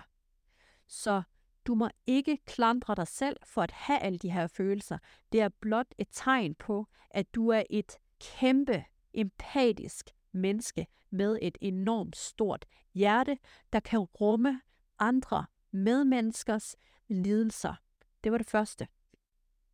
Så 0.87 1.21
du 1.67 1.75
må 1.75 1.89
ikke 2.07 2.37
klandre 2.45 2.95
dig 2.95 3.07
selv 3.07 3.37
for 3.43 3.61
at 3.61 3.71
have 3.71 3.99
alle 3.99 4.19
de 4.19 4.31
her 4.31 4.47
følelser. 4.47 4.97
Det 5.31 5.41
er 5.41 5.49
blot 5.49 5.93
et 5.97 6.07
tegn 6.11 6.55
på, 6.55 6.87
at 7.09 7.35
du 7.35 7.49
er 7.49 7.63
et 7.69 7.97
kæmpe, 8.21 8.83
empatisk 9.13 10.09
menneske 10.31 10.87
med 11.09 11.39
et 11.41 11.57
enormt 11.61 12.15
stort 12.15 12.65
hjerte, 12.93 13.37
der 13.73 13.79
kan 13.79 13.99
rumme 13.99 14.61
andre 14.99 15.45
medmenneskers 15.71 16.75
lidelser. 17.07 17.75
Det 18.23 18.31
var 18.31 18.37
det 18.37 18.47
første. 18.47 18.87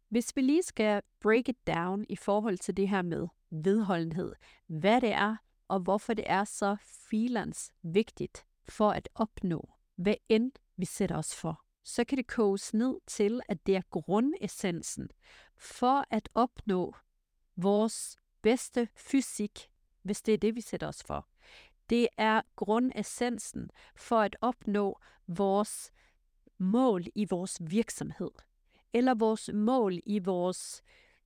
Hvis 0.10 0.36
vi 0.36 0.41
lige 0.41 0.63
skal 0.63 1.01
break 1.19 1.50
it 1.50 1.67
down 1.67 2.05
i 2.10 2.15
forhold 2.15 2.57
til 2.57 2.77
det 2.77 2.89
her 2.89 3.01
med 3.01 3.27
vedholdenhed, 3.50 4.33
hvad 4.67 5.01
det 5.01 5.12
er, 5.12 5.36
og 5.67 5.79
hvorfor 5.79 6.13
det 6.13 6.25
er 6.27 6.43
så 6.43 6.77
filans 7.10 7.71
vigtigt 7.81 8.45
for 8.69 8.91
at 8.91 9.10
opnå, 9.15 9.69
hvad 9.95 10.15
end 10.29 10.51
vi 10.77 10.86
sætter 10.86 11.17
os 11.17 11.36
for, 11.36 11.63
så 11.83 12.03
kan 12.03 12.17
det 12.17 12.27
koges 12.27 12.73
ned 12.73 13.00
til, 13.07 13.41
at 13.50 13.67
det 13.67 13.75
er 13.75 13.81
grundessensen 13.89 15.09
for 15.57 16.05
at 16.09 16.29
opnå 16.33 16.95
vores 17.55 18.17
bedste 18.41 18.88
fysik, 18.95 19.69
hvis 20.01 20.21
det 20.21 20.33
er 20.33 20.38
det, 20.38 20.55
vi 20.55 20.61
sætter 20.61 20.88
os 20.88 21.03
for. 21.03 21.27
Det 21.89 22.07
er 22.17 22.41
grundessensen 22.55 23.69
for 23.95 24.19
at 24.19 24.35
opnå 24.41 25.00
vores 25.27 25.91
mål 26.57 27.05
i 27.15 27.25
vores 27.29 27.57
virksomhed, 27.61 28.31
eller 28.93 29.13
vores 29.13 29.50
mål 29.53 30.00
i 30.05 30.19
vores 30.19 30.81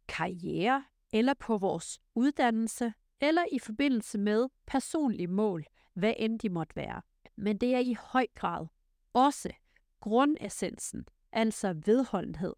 karriere, 0.07 0.85
eller 1.12 1.33
på 1.33 1.57
vores 1.57 2.00
uddannelse, 2.15 2.93
eller 3.21 3.45
i 3.51 3.59
forbindelse 3.59 4.17
med 4.17 4.47
personlige 4.65 5.27
mål, 5.27 5.65
hvad 5.93 6.13
end 6.17 6.39
de 6.39 6.50
måtte 6.50 6.75
være. 6.75 7.01
Men 7.35 7.57
det 7.57 7.75
er 7.75 7.79
i 7.79 7.95
høj 8.00 8.27
grad 8.35 8.67
også 9.13 9.53
grundessensen, 10.05 11.07
altså 11.31 11.74
vedholdenhed, 11.85 12.53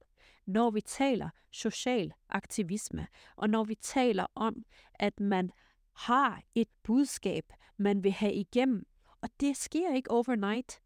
når 0.46 0.70
vi 0.70 0.82
taler 0.82 1.30
social 1.51 2.13
aktivisme, 2.30 3.08
og 3.36 3.50
når 3.50 3.63
vi 3.63 3.75
taler 3.75 4.25
om, 4.36 4.66
at 4.94 5.20
man 5.20 5.51
har 5.94 6.42
et 6.56 6.68
budskab, 6.84 7.54
man 7.77 8.04
vil 8.04 8.12
have 8.12 8.34
igennem, 8.34 8.88
og 9.22 9.30
det 9.39 9.58
sker 9.58 9.94
ikke 9.94 10.12
overnight. 10.12 10.82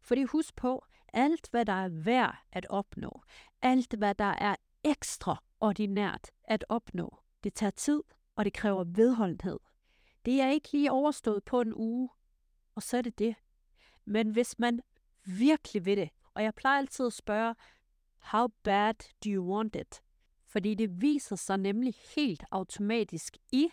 Fordi 0.00 0.22
husk 0.22 0.56
på, 0.56 0.84
alt 1.12 1.48
hvad 1.50 1.64
der 1.64 1.72
er 1.72 1.88
værd 1.88 2.36
at 2.52 2.66
opnå, 2.70 3.22
alt 3.62 3.94
hvad 3.94 4.14
der 4.14 4.34
er 4.38 4.56
ekstraordinært 4.84 6.30
at 6.44 6.64
opnå, 6.68 7.18
det 7.44 7.54
tager 7.54 7.70
tid, 7.70 8.02
og 8.36 8.44
det 8.44 8.52
kræver 8.52 8.84
vedholdenhed. 8.84 9.58
Det 10.24 10.40
er 10.40 10.50
ikke 10.50 10.72
lige 10.72 10.92
overstået 10.92 11.44
på 11.44 11.60
en 11.60 11.74
uge, 11.74 12.08
og 12.74 12.82
så 12.82 12.96
er 12.96 13.02
det 13.02 13.18
det. 13.18 13.34
Men 14.04 14.30
hvis 14.30 14.58
man 14.58 14.80
virkelig 15.24 15.84
vil 15.84 15.96
det, 15.96 16.10
og 16.34 16.42
jeg 16.42 16.54
plejer 16.54 16.78
altid 16.78 17.06
at 17.06 17.12
spørge, 17.12 17.54
how 18.18 18.48
bad 18.62 18.94
do 18.94 19.30
you 19.30 19.54
want 19.54 19.76
it? 19.76 20.02
Fordi 20.46 20.74
det 20.74 21.02
viser 21.02 21.36
sig 21.36 21.58
nemlig 21.58 21.94
helt 22.16 22.44
automatisk 22.50 23.36
i 23.52 23.68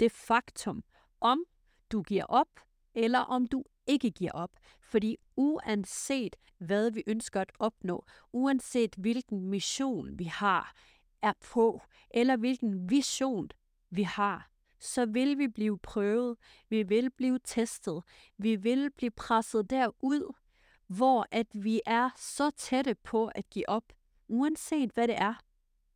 det 0.00 0.12
faktum, 0.12 0.84
om 1.20 1.44
du 1.92 2.02
giver 2.02 2.24
op, 2.24 2.60
eller 2.94 3.18
om 3.18 3.46
du 3.46 3.64
ikke 3.86 4.10
giver 4.10 4.32
op. 4.32 4.50
Fordi 4.80 5.16
uanset 5.36 6.36
hvad 6.58 6.90
vi 6.90 7.02
ønsker 7.06 7.40
at 7.40 7.52
opnå, 7.58 8.04
uanset 8.32 8.94
hvilken 8.94 9.40
mission 9.40 10.18
vi 10.18 10.24
har, 10.24 10.74
er 11.22 11.32
på, 11.40 11.82
eller 12.10 12.36
hvilken 12.36 12.90
vision 12.90 13.50
vi 13.90 14.02
har, 14.02 14.50
så 14.78 15.06
vil 15.06 15.38
vi 15.38 15.48
blive 15.48 15.78
prøvet, 15.78 16.36
vi 16.68 16.82
vil 16.82 17.10
blive 17.10 17.38
testet, 17.44 18.02
vi 18.38 18.56
vil 18.56 18.90
blive 18.90 19.10
presset 19.10 19.70
derud, 19.70 20.34
hvor 20.88 21.26
at 21.30 21.46
vi 21.52 21.80
er 21.86 22.10
så 22.16 22.50
tætte 22.50 22.94
på 22.94 23.26
at 23.26 23.50
give 23.50 23.68
op, 23.68 23.92
uanset 24.28 24.90
hvad 24.94 25.08
det 25.08 25.18
er. 25.18 25.34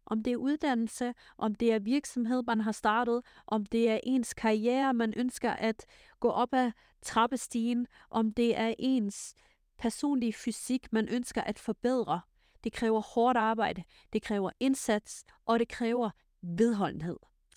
Om 0.07 0.23
det 0.23 0.33
er 0.33 0.37
uddannelse, 0.37 1.15
om 1.39 1.55
det 1.55 1.73
er 1.73 1.79
virksomhed, 1.79 2.43
man 2.47 2.61
har 2.61 2.73
startet, 2.73 3.23
om 3.47 3.67
det 3.67 3.91
er 3.91 4.01
ens 4.05 4.35
karriere, 4.35 4.95
man 4.95 5.15
ønsker 5.17 5.51
at 5.51 5.87
gå 6.21 6.31
op 6.31 6.55
ad 6.55 6.73
trappestigen, 7.03 7.87
om 8.11 8.33
det 8.33 8.59
er 8.59 8.75
ens 8.79 9.35
personlige 9.79 10.33
fysik, 10.33 10.93
man 10.93 11.09
ønsker 11.09 11.43
at 11.43 11.59
forbedre. 11.59 12.21
Det 12.65 12.73
kræver 12.73 13.01
hårdt 13.01 13.39
arbejde, 13.39 13.85
det 14.13 14.23
kræver 14.23 14.51
indsats, 14.61 15.25
og 15.47 15.59
det 15.59 15.69
kræver 15.69 16.11
vedholdenhed. 16.43 17.17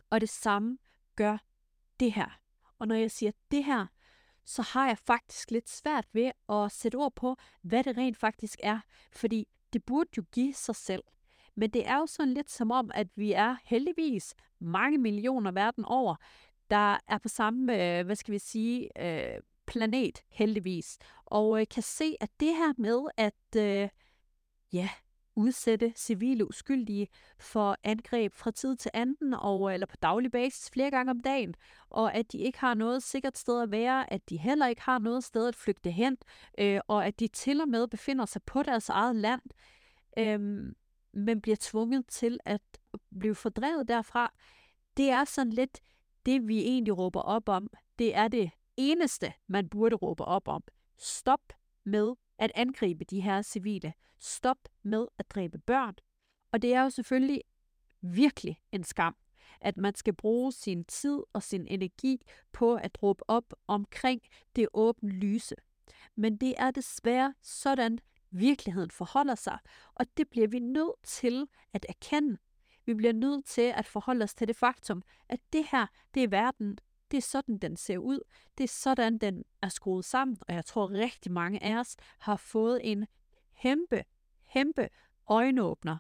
Og 0.09 0.21
det 0.21 0.29
samme 0.29 0.77
gør 1.15 1.37
det 1.99 2.13
her. 2.13 2.39
Og 2.79 2.87
når 2.87 2.95
jeg 2.95 3.11
siger 3.11 3.31
det 3.51 3.63
her, 3.63 3.85
så 4.45 4.61
har 4.61 4.87
jeg 4.87 4.97
faktisk 4.97 5.51
lidt 5.51 5.69
svært 5.69 6.07
ved 6.13 6.31
at 6.49 6.71
sætte 6.71 6.95
ord 6.95 7.15
på, 7.15 7.35
hvad 7.61 7.83
det 7.83 7.97
rent 7.97 8.17
faktisk 8.17 8.59
er. 8.63 8.79
Fordi 9.11 9.47
det 9.73 9.83
burde 9.83 10.09
jo 10.17 10.23
give 10.31 10.53
sig 10.53 10.75
selv. 10.75 11.03
Men 11.55 11.69
det 11.69 11.87
er 11.87 11.97
jo 11.97 12.05
sådan 12.05 12.33
lidt 12.33 12.51
som 12.51 12.71
om, 12.71 12.91
at 12.93 13.07
vi 13.15 13.31
er 13.31 13.55
heldigvis 13.63 14.35
mange 14.59 14.97
millioner 14.97 15.51
verden 15.51 15.85
over, 15.85 16.15
der 16.69 16.97
er 17.07 17.17
på 17.17 17.27
samme, 17.27 17.97
øh, 17.99 18.05
hvad 18.05 18.15
skal 18.15 18.31
vi 18.31 18.39
sige, 18.39 19.01
øh, 19.05 19.41
planet 19.67 20.23
heldigvis. 20.29 20.97
Og 21.25 21.61
øh, 21.61 21.67
kan 21.67 21.83
se, 21.83 22.15
at 22.21 22.29
det 22.39 22.55
her 22.55 22.73
med 22.77 23.01
at, 23.17 23.55
øh, 23.57 23.89
ja, 24.73 24.89
udsætte 25.35 25.93
civile 25.95 26.47
uskyldige 26.47 27.07
for 27.39 27.77
angreb 27.83 28.33
fra 28.33 28.51
tid 28.51 28.75
til 28.75 28.91
anden, 28.93 29.33
og, 29.33 29.69
øh, 29.69 29.73
eller 29.73 29.87
på 29.87 29.95
daglig 30.01 30.31
basis 30.31 30.69
flere 30.69 30.91
gange 30.91 31.11
om 31.11 31.19
dagen, 31.19 31.55
og 31.89 32.13
at 32.13 32.31
de 32.31 32.37
ikke 32.37 32.59
har 32.59 32.73
noget 32.73 33.03
sikkert 33.03 33.37
sted 33.37 33.61
at 33.61 33.71
være, 33.71 34.13
at 34.13 34.29
de 34.29 34.37
heller 34.37 34.67
ikke 34.67 34.81
har 34.81 34.99
noget 34.99 35.23
sted 35.23 35.47
at 35.47 35.55
flygte 35.55 35.91
hen, 35.91 36.17
øh, 36.59 36.79
og 36.87 37.05
at 37.05 37.19
de 37.19 37.27
til 37.27 37.61
og 37.61 37.69
med 37.69 37.87
befinder 37.87 38.25
sig 38.25 38.43
på 38.43 38.63
deres 38.63 38.89
eget 38.89 39.15
land, 39.15 39.41
øh, 40.17 40.39
men 41.13 41.41
bliver 41.41 41.57
tvunget 41.59 42.07
til 42.07 42.39
at 42.45 42.61
blive 43.19 43.35
fordrevet 43.35 43.87
derfra. 43.87 44.33
Det 44.97 45.09
er 45.09 45.23
sådan 45.23 45.53
lidt 45.53 45.81
det, 46.25 46.47
vi 46.47 46.59
egentlig 46.59 46.97
råber 46.97 47.21
op 47.21 47.49
om. 47.49 47.69
Det 47.99 48.15
er 48.15 48.27
det 48.27 48.51
eneste, 48.77 49.33
man 49.47 49.69
burde 49.69 49.95
råbe 49.95 50.25
op 50.25 50.47
om. 50.47 50.63
Stop 50.97 51.53
med 51.83 52.15
at 52.37 52.51
angribe 52.55 53.03
de 53.03 53.21
her 53.21 53.41
civile. 53.41 53.93
Stop 54.19 54.57
med 54.83 55.07
at 55.17 55.29
dræbe 55.29 55.57
børn. 55.57 55.95
Og 56.51 56.61
det 56.61 56.73
er 56.73 56.81
jo 56.81 56.89
selvfølgelig 56.89 57.41
virkelig 58.01 58.57
en 58.71 58.83
skam, 58.83 59.15
at 59.61 59.77
man 59.77 59.95
skal 59.95 60.13
bruge 60.13 60.51
sin 60.51 60.85
tid 60.85 61.23
og 61.33 61.43
sin 61.43 61.67
energi 61.67 62.21
på 62.51 62.75
at 62.75 63.03
råbe 63.03 63.29
op 63.29 63.53
omkring 63.67 64.21
det 64.55 64.67
åbne 64.73 65.09
lyse. 65.09 65.55
Men 66.15 66.37
det 66.37 66.53
er 66.57 66.71
desværre 66.71 67.33
sådan, 67.41 67.99
virkeligheden 68.31 68.91
forholder 68.91 69.35
sig, 69.35 69.59
og 69.95 70.05
det 70.17 70.29
bliver 70.29 70.47
vi 70.47 70.59
nødt 70.59 71.03
til 71.03 71.47
at 71.73 71.85
erkende. 71.89 72.37
Vi 72.85 72.93
bliver 72.93 73.13
nødt 73.13 73.45
til 73.45 73.73
at 73.75 73.85
forholde 73.85 74.23
os 74.23 74.35
til 74.35 74.47
det 74.47 74.55
faktum, 74.55 75.01
at 75.29 75.39
det 75.53 75.65
her, 75.71 75.87
det 76.13 76.23
er 76.23 76.27
verden, 76.27 76.79
det 77.15 77.23
er 77.23 77.27
sådan, 77.27 77.57
den 77.57 77.77
ser 77.77 77.97
ud. 77.97 78.19
Det 78.57 78.63
er 78.63 78.67
sådan, 78.67 79.17
den 79.17 79.43
er 79.61 79.69
skruet 79.69 80.05
sammen, 80.05 80.37
og 80.47 80.53
jeg 80.53 80.65
tror 80.65 80.91
rigtig 80.91 81.31
mange 81.31 81.63
af 81.63 81.79
os 81.79 81.95
har 82.19 82.35
fået 82.35 82.79
en 82.83 83.07
kæmpe, 83.61 84.03
kæmpe 84.53 84.89
øjenåbner 85.27 85.97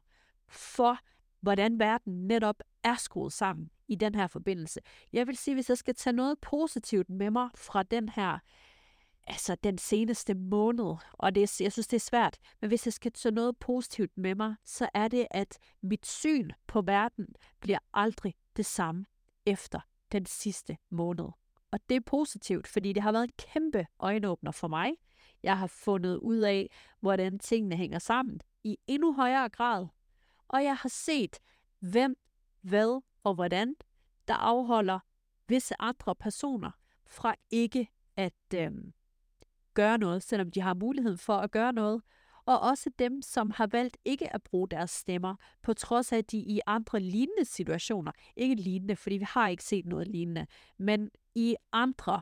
for, 0.47 0.99
hvordan 1.41 1.79
verden 1.79 2.27
netop 2.27 2.55
er 2.83 2.95
skruet 2.95 3.33
sammen 3.33 3.69
i 3.87 3.95
den 3.95 4.15
her 4.15 4.27
forbindelse. 4.27 4.79
Jeg 5.13 5.27
vil 5.27 5.37
sige, 5.37 5.55
hvis 5.55 5.69
jeg 5.69 5.77
skal 5.77 5.95
tage 5.95 6.15
noget 6.15 6.39
positivt 6.41 7.09
med 7.09 7.31
mig 7.31 7.49
fra 7.55 7.83
den 7.83 8.09
her, 8.09 8.39
altså 9.27 9.55
den 9.63 9.77
seneste 9.77 10.33
måned, 10.33 10.95
og 11.13 11.35
det, 11.35 11.61
jeg 11.61 11.71
synes, 11.71 11.87
det 11.87 11.97
er 11.97 11.99
svært, 12.09 12.37
men 12.61 12.67
hvis 12.67 12.85
jeg 12.87 12.93
skal 12.93 13.11
tage 13.11 13.35
noget 13.35 13.57
positivt 13.57 14.17
med 14.17 14.35
mig, 14.35 14.55
så 14.65 14.89
er 14.93 15.07
det, 15.07 15.27
at 15.31 15.57
mit 15.81 16.05
syn 16.05 16.49
på 16.67 16.81
verden 16.81 17.27
bliver 17.59 17.79
aldrig 17.93 18.33
det 18.55 18.65
samme 18.65 19.05
efter 19.45 19.79
den 20.11 20.25
sidste 20.25 20.77
måned. 20.89 21.25
Og 21.71 21.79
det 21.89 21.95
er 21.95 22.01
positivt, 22.05 22.67
fordi 22.67 22.93
det 22.93 23.03
har 23.03 23.11
været 23.11 23.23
en 23.23 23.33
kæmpe 23.37 23.87
øjenåbner 23.99 24.51
for 24.51 24.67
mig. 24.67 24.91
Jeg 25.43 25.57
har 25.57 25.67
fundet 25.67 26.17
ud 26.17 26.37
af, 26.37 26.69
hvordan 26.99 27.39
tingene 27.39 27.75
hænger 27.75 27.99
sammen 27.99 28.41
i 28.63 28.77
endnu 28.87 29.13
højere 29.13 29.49
grad. 29.49 29.87
Og 30.47 30.63
jeg 30.63 30.75
har 30.77 30.89
set, 30.89 31.39
hvem, 31.79 32.15
hvad 32.61 33.01
og 33.23 33.33
hvordan, 33.33 33.75
der 34.27 34.33
afholder 34.33 34.99
visse 35.47 35.75
andre 35.79 36.15
personer 36.15 36.71
fra 37.07 37.35
ikke 37.51 37.89
at 38.15 38.33
øh, 38.55 38.71
gøre 39.73 39.97
noget, 39.97 40.23
selvom 40.23 40.51
de 40.51 40.61
har 40.61 40.73
muligheden 40.73 41.17
for 41.17 41.37
at 41.37 41.51
gøre 41.51 41.73
noget, 41.73 42.01
og 42.45 42.59
også 42.59 42.89
dem, 42.99 43.21
som 43.21 43.51
har 43.51 43.67
valgt 43.67 43.97
ikke 44.05 44.33
at 44.33 44.43
bruge 44.43 44.69
deres 44.69 44.91
stemmer, 44.91 45.35
på 45.61 45.73
trods 45.73 46.11
af, 46.11 46.17
at 46.17 46.31
de 46.31 46.37
i 46.37 46.59
andre 46.65 46.99
lignende 46.99 47.45
situationer, 47.45 48.11
ikke 48.35 48.55
lignende, 48.55 48.95
fordi 48.95 49.17
vi 49.17 49.25
har 49.29 49.47
ikke 49.47 49.63
set 49.63 49.85
noget 49.85 50.07
lignende, 50.07 50.47
men 50.77 51.11
i 51.35 51.55
andre 51.71 52.21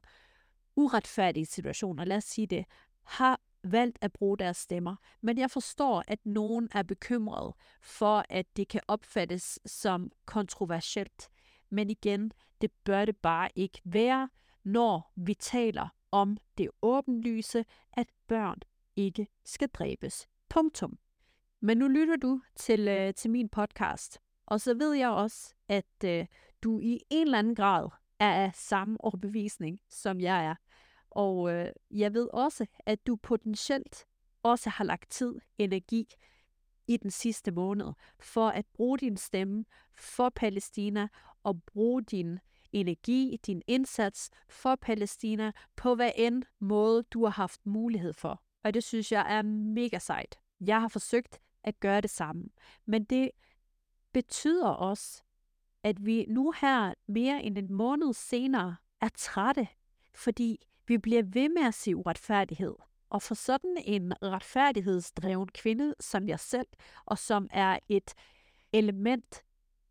uretfærdige 0.75 1.45
situationer, 1.45 2.05
lad 2.05 2.17
os 2.17 2.23
sige 2.23 2.47
det, 2.47 2.65
har 3.03 3.39
valgt 3.63 3.97
at 4.01 4.13
bruge 4.13 4.37
deres 4.37 4.57
stemmer. 4.57 4.95
Men 5.21 5.37
jeg 5.37 5.51
forstår, 5.51 6.03
at 6.07 6.25
nogen 6.25 6.69
er 6.71 6.83
bekymret 6.83 7.53
for, 7.81 8.25
at 8.29 8.57
det 8.57 8.67
kan 8.67 8.81
opfattes 8.87 9.59
som 9.65 10.11
kontroversielt. 10.25 11.29
Men 11.69 11.89
igen, 11.89 12.31
det 12.61 12.71
bør 12.83 13.05
det 13.05 13.17
bare 13.17 13.49
ikke 13.55 13.81
være, 13.83 14.29
når 14.63 15.11
vi 15.15 15.33
taler 15.33 15.87
om 16.11 16.37
det 16.57 16.69
åbenlyse, 16.81 17.65
at 17.93 18.07
børn 18.27 18.59
ikke 18.95 19.27
skal 19.45 19.69
dræbes. 19.69 20.27
Punktum. 20.49 20.97
Men 21.59 21.77
nu 21.77 21.87
lytter 21.87 22.15
du 22.15 22.41
til, 22.55 22.87
øh, 22.87 23.13
til 23.13 23.31
min 23.31 23.49
podcast, 23.49 24.19
og 24.45 24.61
så 24.61 24.73
ved 24.73 24.93
jeg 24.93 25.09
også, 25.09 25.53
at 25.67 26.03
øh, 26.05 26.25
du 26.63 26.79
i 26.79 26.99
en 27.09 27.27
eller 27.27 27.39
anden 27.39 27.55
grad 27.55 27.89
er 28.19 28.45
af 28.45 28.51
samme 28.55 28.97
overbevisning, 28.99 29.79
som 29.89 30.21
jeg 30.21 30.45
er. 30.45 30.55
Og 31.09 31.51
øh, 31.53 31.69
jeg 31.91 32.13
ved 32.13 32.29
også, 32.33 32.65
at 32.85 33.07
du 33.07 33.15
potentielt 33.15 34.05
også 34.43 34.69
har 34.69 34.83
lagt 34.83 35.09
tid, 35.11 35.35
energi 35.57 36.07
i 36.87 36.97
den 36.97 37.11
sidste 37.11 37.51
måned 37.51 37.93
for 38.19 38.49
at 38.49 38.65
bruge 38.73 38.97
din 38.97 39.17
stemme 39.17 39.65
for 39.93 40.29
Palæstina 40.29 41.07
og 41.43 41.63
bruge 41.63 42.03
din 42.03 42.39
energi, 42.71 43.37
din 43.45 43.61
indsats 43.67 44.29
for 44.49 44.75
Palæstina 44.75 45.51
på 45.75 45.95
hvad 45.95 46.11
end 46.15 46.43
måde 46.59 47.03
du 47.03 47.23
har 47.23 47.31
haft 47.31 47.65
mulighed 47.65 48.13
for. 48.13 48.43
Og 48.63 48.73
det 48.73 48.83
synes 48.83 49.11
jeg 49.11 49.37
er 49.37 49.41
mega 49.41 49.99
sejt. 49.99 50.39
Jeg 50.61 50.81
har 50.81 50.87
forsøgt 50.87 51.41
at 51.63 51.79
gøre 51.79 52.01
det 52.01 52.09
samme. 52.09 52.43
Men 52.85 53.03
det 53.03 53.31
betyder 54.11 54.69
også, 54.69 55.23
at 55.83 56.05
vi 56.05 56.25
nu 56.25 56.53
her 56.61 56.93
mere 57.07 57.43
end 57.43 57.57
en 57.57 57.73
måned 57.73 58.13
senere 58.13 58.75
er 59.01 59.09
trætte, 59.15 59.67
fordi 60.15 60.67
vi 60.87 60.97
bliver 60.97 61.23
ved 61.23 61.49
med 61.49 61.67
at 61.67 61.73
se 61.73 61.95
uretfærdighed. 61.95 62.75
Og 63.09 63.21
for 63.21 63.35
sådan 63.35 63.77
en 63.85 64.13
retfærdighedsdreven 64.23 65.47
kvinde 65.47 65.93
som 65.99 66.27
jeg 66.27 66.39
selv, 66.39 66.67
og 67.05 67.17
som 67.17 67.47
er 67.51 67.79
et 67.89 68.13
element, 68.73 69.43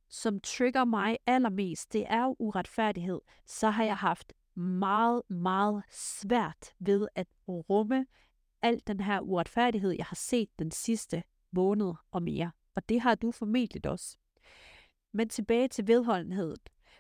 som 0.09 0.41
trigger 0.41 0.85
mig 0.85 1.19
allermest, 1.27 1.93
det 1.93 2.05
er 2.09 2.23
jo 2.23 2.37
uretfærdighed, 2.39 3.21
så 3.47 3.71
har 3.71 3.85
jeg 3.85 3.97
haft 3.97 4.33
meget, 4.55 5.23
meget 5.31 5.83
svært 5.91 6.75
ved 6.79 7.09
at 7.15 7.27
rumme 7.49 8.07
al 8.63 8.83
den 8.87 9.01
her 9.01 9.21
uretfærdighed, 9.21 9.91
jeg 9.91 10.07
har 10.07 10.17
set 10.17 10.49
den 10.59 10.71
sidste 10.71 11.23
måned 11.53 11.95
og 12.11 12.23
mere. 12.23 12.51
Og 12.75 12.89
det 12.89 13.01
har 13.01 13.15
du 13.15 13.31
formentlig 13.31 13.87
også. 13.87 14.17
Men 15.13 15.29
tilbage 15.29 15.69
til 15.69 15.87
vedholdenheden. 15.87 16.57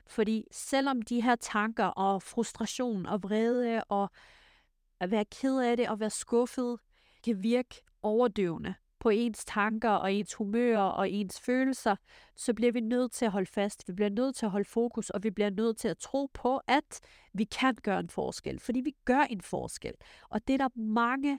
Fordi 0.07 0.45
selvom 0.51 1.03
de 1.03 1.23
her 1.23 1.37
tanker 1.37 1.85
og 1.85 2.23
frustration 2.23 3.07
og 3.07 3.23
vrede 3.23 3.85
og 3.85 4.11
at 5.01 5.11
være 5.11 5.25
ked 5.25 5.61
af 5.61 5.77
det 5.77 5.89
og 5.89 6.01
være 6.01 6.11
skuffet 6.11 6.79
kan 7.25 7.43
virke 7.43 7.83
overdøvende 8.03 8.75
på 9.03 9.09
ens 9.09 9.45
tanker 9.45 9.91
og 9.91 10.13
ens 10.13 10.35
humør 10.35 10.79
og 10.79 11.11
ens 11.11 11.41
følelser, 11.41 11.97
så 12.37 12.55
bliver 12.55 12.73
vi 12.73 12.81
nødt 12.81 13.13
til 13.13 13.25
at 13.25 13.31
holde 13.31 13.51
fast. 13.51 13.89
Vi 13.89 13.93
bliver 13.93 14.11
nødt 14.11 14.37
til 14.37 14.47
at 14.47 14.53
holde 14.53 14.69
fokus, 14.69 15.11
og 15.11 15.23
vi 15.23 15.31
bliver 15.31 15.51
nødt 15.51 15.77
til 15.77 15.89
at 15.89 15.99
tro 15.99 16.31
på, 16.35 16.61
at 16.67 17.01
vi 17.33 17.45
kan 17.45 17.75
gøre 17.75 18.01
en 18.01 18.09
forskel. 18.09 18.61
Fordi 18.61 18.81
vi 18.81 18.95
gør 19.05 19.21
en 19.21 19.41
forskel. 19.41 19.95
Og 20.29 20.49
det 20.49 20.55
er 20.55 20.59
der 20.59 20.79
mange 20.81 21.39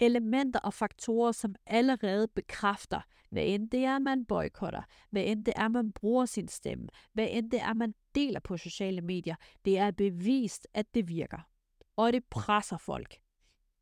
elementer 0.00 0.60
og 0.60 0.74
faktorer, 0.74 1.32
som 1.32 1.54
allerede 1.66 2.28
bekræfter, 2.28 3.00
hvad 3.30 3.44
end 3.46 3.70
det 3.70 3.84
er, 3.84 3.98
man 3.98 4.24
boykotter, 4.24 4.82
hvad 5.10 5.22
end 5.26 5.44
det 5.44 5.54
er, 5.56 5.68
man 5.68 5.92
bruger 5.92 6.26
sin 6.26 6.48
stemme, 6.48 6.88
hvad 7.12 7.28
end 7.30 7.50
det 7.50 7.60
er, 7.60 7.74
man 7.74 7.94
deler 8.14 8.40
på 8.40 8.56
sociale 8.56 9.00
medier. 9.00 9.34
Det 9.64 9.78
er 9.78 9.90
bevist, 9.90 10.66
at 10.74 10.94
det 10.94 11.08
virker. 11.08 11.48
Og 11.96 12.12
det 12.12 12.24
presser 12.30 12.76
folk. 12.76 13.16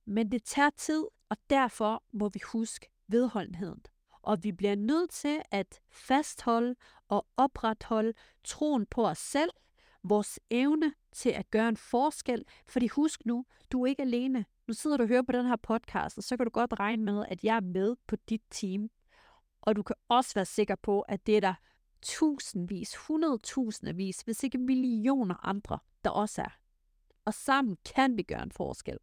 Men 0.07 0.33
det 0.33 0.43
tager 0.45 0.71
tid, 0.77 1.05
og 1.31 1.37
derfor 1.51 2.05
må 2.13 2.29
vi 2.29 2.41
huske 2.53 2.89
vedholdenheden. 3.09 3.83
Og 4.23 4.39
vi 4.43 4.53
bliver 4.53 4.75
nødt 4.75 5.11
til 5.11 5.43
at 5.51 5.81
fastholde 5.91 6.75
og 7.09 7.27
opretholde 7.37 8.13
troen 8.45 8.87
på 8.87 9.07
os 9.07 9.19
selv, 9.19 9.51
vores 10.03 10.41
evne 10.51 10.95
til 11.13 11.31
at 11.31 11.51
gøre 11.51 11.69
en 11.69 11.77
forskel. 11.77 12.45
Fordi 12.69 12.89
husk 12.89 13.27
nu, 13.27 13.45
du 13.73 13.83
er 13.83 13.87
ikke 13.87 14.03
alene. 14.03 14.45
Nu 14.67 14.75
sidder 14.75 14.97
du 14.97 15.03
og 15.03 15.09
hører 15.09 15.23
på 15.23 15.33
den 15.33 15.47
her 15.47 15.57
podcast, 15.57 16.19
og 16.19 16.25
så 16.25 16.37
kan 16.37 16.47
du 16.47 16.51
godt 16.51 16.81
regne 16.81 17.05
med, 17.05 17.25
at 17.29 17.45
jeg 17.45 17.57
er 17.57 17.61
med 17.61 17.97
på 18.07 18.17
dit 18.17 18.43
team. 18.51 18.91
Og 19.61 19.77
du 19.77 19.83
kan 19.83 19.97
også 20.09 20.35
være 20.35 20.45
sikker 20.45 20.75
på, 20.75 21.01
at 21.01 21.27
det 21.27 21.37
er 21.37 21.41
der 21.41 21.55
tusindvis, 22.03 22.97
hundredtusindvis, 22.97 24.21
hvis 24.21 24.43
ikke 24.43 24.59
millioner 24.59 25.47
andre, 25.47 25.79
der 26.05 26.11
også 26.11 26.43
er. 26.43 26.59
Og 27.25 27.35
sammen 27.35 27.77
kan 27.95 28.17
vi 28.17 28.23
gøre 28.23 28.43
en 28.43 28.53
forskel. 28.53 28.99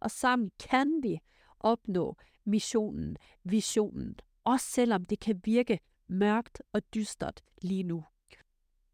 Og 0.00 0.10
sammen 0.10 0.50
kan 0.58 1.00
vi 1.02 1.20
opnå 1.60 2.16
missionen, 2.44 3.16
visionen, 3.44 4.16
også 4.44 4.66
selvom 4.66 5.04
det 5.04 5.20
kan 5.20 5.40
virke 5.44 5.80
mørkt 6.08 6.62
og 6.72 6.94
dystert 6.94 7.40
lige 7.62 7.82
nu. 7.82 8.04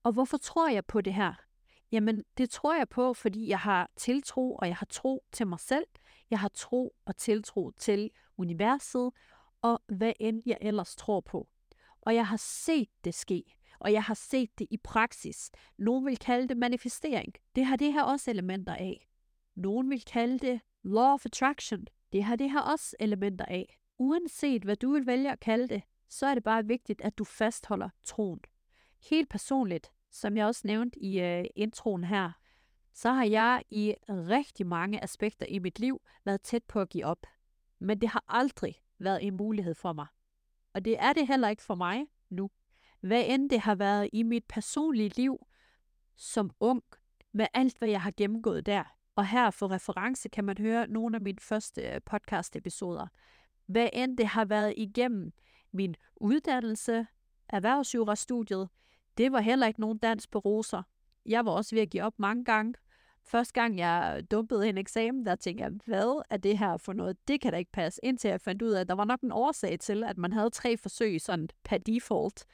Og 0.02 0.12
hvorfor 0.12 0.36
tror 0.36 0.68
jeg 0.68 0.84
på 0.84 1.00
det 1.00 1.14
her? 1.14 1.34
Jamen, 1.92 2.24
det 2.38 2.50
tror 2.50 2.76
jeg 2.76 2.88
på, 2.88 3.14
fordi 3.14 3.48
jeg 3.48 3.58
har 3.58 3.90
tiltro, 3.96 4.54
og 4.54 4.68
jeg 4.68 4.76
har 4.76 4.86
tro 4.86 5.24
til 5.32 5.46
mig 5.46 5.60
selv. 5.60 5.86
Jeg 6.30 6.38
har 6.38 6.48
tro 6.48 6.94
og 7.04 7.16
tiltro 7.16 7.70
til 7.70 8.10
universet, 8.36 9.10
og 9.62 9.82
hvad 9.86 10.12
end 10.20 10.42
jeg 10.46 10.58
ellers 10.60 10.96
tror 10.96 11.20
på. 11.20 11.48
Og 12.00 12.14
jeg 12.14 12.26
har 12.26 12.36
set 12.36 12.88
det 13.04 13.14
ske, 13.14 13.44
og 13.78 13.92
jeg 13.92 14.02
har 14.02 14.14
set 14.14 14.58
det 14.58 14.66
i 14.70 14.76
praksis. 14.76 15.50
Nogle 15.78 16.04
vil 16.04 16.18
kalde 16.18 16.48
det 16.48 16.56
manifestering. 16.56 17.34
Det 17.56 17.64
har 17.64 17.76
det 17.76 17.92
her 17.92 18.02
også 18.02 18.30
elementer 18.30 18.74
af. 18.74 19.08
Nogle 19.54 19.88
vil 19.88 20.04
kalde 20.04 20.38
det 20.38 20.60
law 20.82 21.14
of 21.14 21.26
attraction. 21.26 21.86
Det 22.16 22.24
har 22.24 22.36
det 22.36 22.50
her 22.50 22.60
også 22.60 22.96
elementer 23.00 23.44
af. 23.44 23.78
Uanset 23.98 24.62
hvad 24.62 24.76
du 24.76 24.92
vil 24.92 25.06
vælge 25.06 25.32
at 25.32 25.40
kalde 25.40 25.68
det, 25.68 25.82
så 26.08 26.26
er 26.26 26.34
det 26.34 26.44
bare 26.44 26.66
vigtigt, 26.66 27.00
at 27.00 27.18
du 27.18 27.24
fastholder 27.24 27.88
troen. 28.02 28.40
Helt 29.10 29.28
personligt, 29.28 29.92
som 30.10 30.36
jeg 30.36 30.46
også 30.46 30.62
nævnte 30.64 30.98
i 30.98 31.20
øh, 31.20 31.44
introen 31.56 32.04
her, 32.04 32.32
så 32.92 33.12
har 33.12 33.24
jeg 33.24 33.62
i 33.70 33.94
rigtig 34.08 34.66
mange 34.66 35.02
aspekter 35.02 35.46
i 35.46 35.58
mit 35.58 35.78
liv 35.78 36.02
været 36.24 36.42
tæt 36.42 36.64
på 36.64 36.80
at 36.80 36.88
give 36.88 37.04
op. 37.04 37.26
Men 37.78 38.00
det 38.00 38.08
har 38.08 38.24
aldrig 38.28 38.74
været 38.98 39.26
en 39.26 39.36
mulighed 39.36 39.74
for 39.74 39.92
mig. 39.92 40.06
Og 40.74 40.84
det 40.84 40.96
er 40.98 41.12
det 41.12 41.26
heller 41.26 41.48
ikke 41.48 41.62
for 41.62 41.74
mig 41.74 42.06
nu. 42.30 42.50
Hvad 43.00 43.24
end 43.26 43.50
det 43.50 43.60
har 43.60 43.74
været 43.74 44.10
i 44.12 44.22
mit 44.22 44.44
personlige 44.44 45.16
liv 45.16 45.46
som 46.16 46.50
ung, 46.60 46.82
med 47.32 47.46
alt 47.54 47.78
hvad 47.78 47.88
jeg 47.88 48.02
har 48.02 48.12
gennemgået 48.16 48.66
der, 48.66 48.95
og 49.16 49.26
her 49.26 49.50
for 49.50 49.70
reference 49.70 50.28
kan 50.28 50.44
man 50.44 50.58
høre 50.58 50.86
nogle 50.86 51.16
af 51.16 51.20
mine 51.20 51.40
første 51.40 51.82
øh, 51.82 52.00
podcast-episoder. 52.10 53.06
Hvad 53.66 53.88
end 53.92 54.18
det 54.18 54.26
har 54.26 54.44
været 54.44 54.74
igennem 54.76 55.32
min 55.72 55.96
uddannelse, 56.16 57.06
erhvervsjurastudiet, 57.48 58.68
det 59.18 59.32
var 59.32 59.40
heller 59.40 59.66
ikke 59.66 59.80
nogen 59.80 59.98
dans 59.98 60.26
på 60.26 60.38
roser. 60.38 60.82
Jeg 61.26 61.44
var 61.44 61.52
også 61.52 61.74
ved 61.74 61.82
at 61.82 61.90
give 61.90 62.02
op 62.02 62.18
mange 62.18 62.44
gange. 62.44 62.74
Første 63.22 63.52
gang 63.60 63.78
jeg 63.78 64.14
øh, 64.16 64.24
dumpede 64.30 64.68
en 64.68 64.78
eksamen, 64.78 65.26
der 65.26 65.36
tænkte 65.36 65.64
jeg, 65.64 65.72
hvad 65.84 66.22
er 66.30 66.36
det 66.36 66.58
her 66.58 66.76
for 66.76 66.92
noget? 66.92 67.28
Det 67.28 67.40
kan 67.40 67.52
da 67.52 67.58
ikke 67.58 67.72
passe. 67.72 68.00
Indtil 68.02 68.28
jeg 68.28 68.40
fandt 68.40 68.62
ud 68.62 68.70
af, 68.70 68.80
at 68.80 68.88
der 68.88 68.94
var 68.94 69.04
nok 69.04 69.20
en 69.20 69.32
årsag 69.32 69.80
til, 69.80 70.04
at 70.04 70.18
man 70.18 70.32
havde 70.32 70.50
tre 70.50 70.76
forsøg 70.76 71.20
sådan 71.20 71.48
per 71.64 71.78
default. 71.78 72.44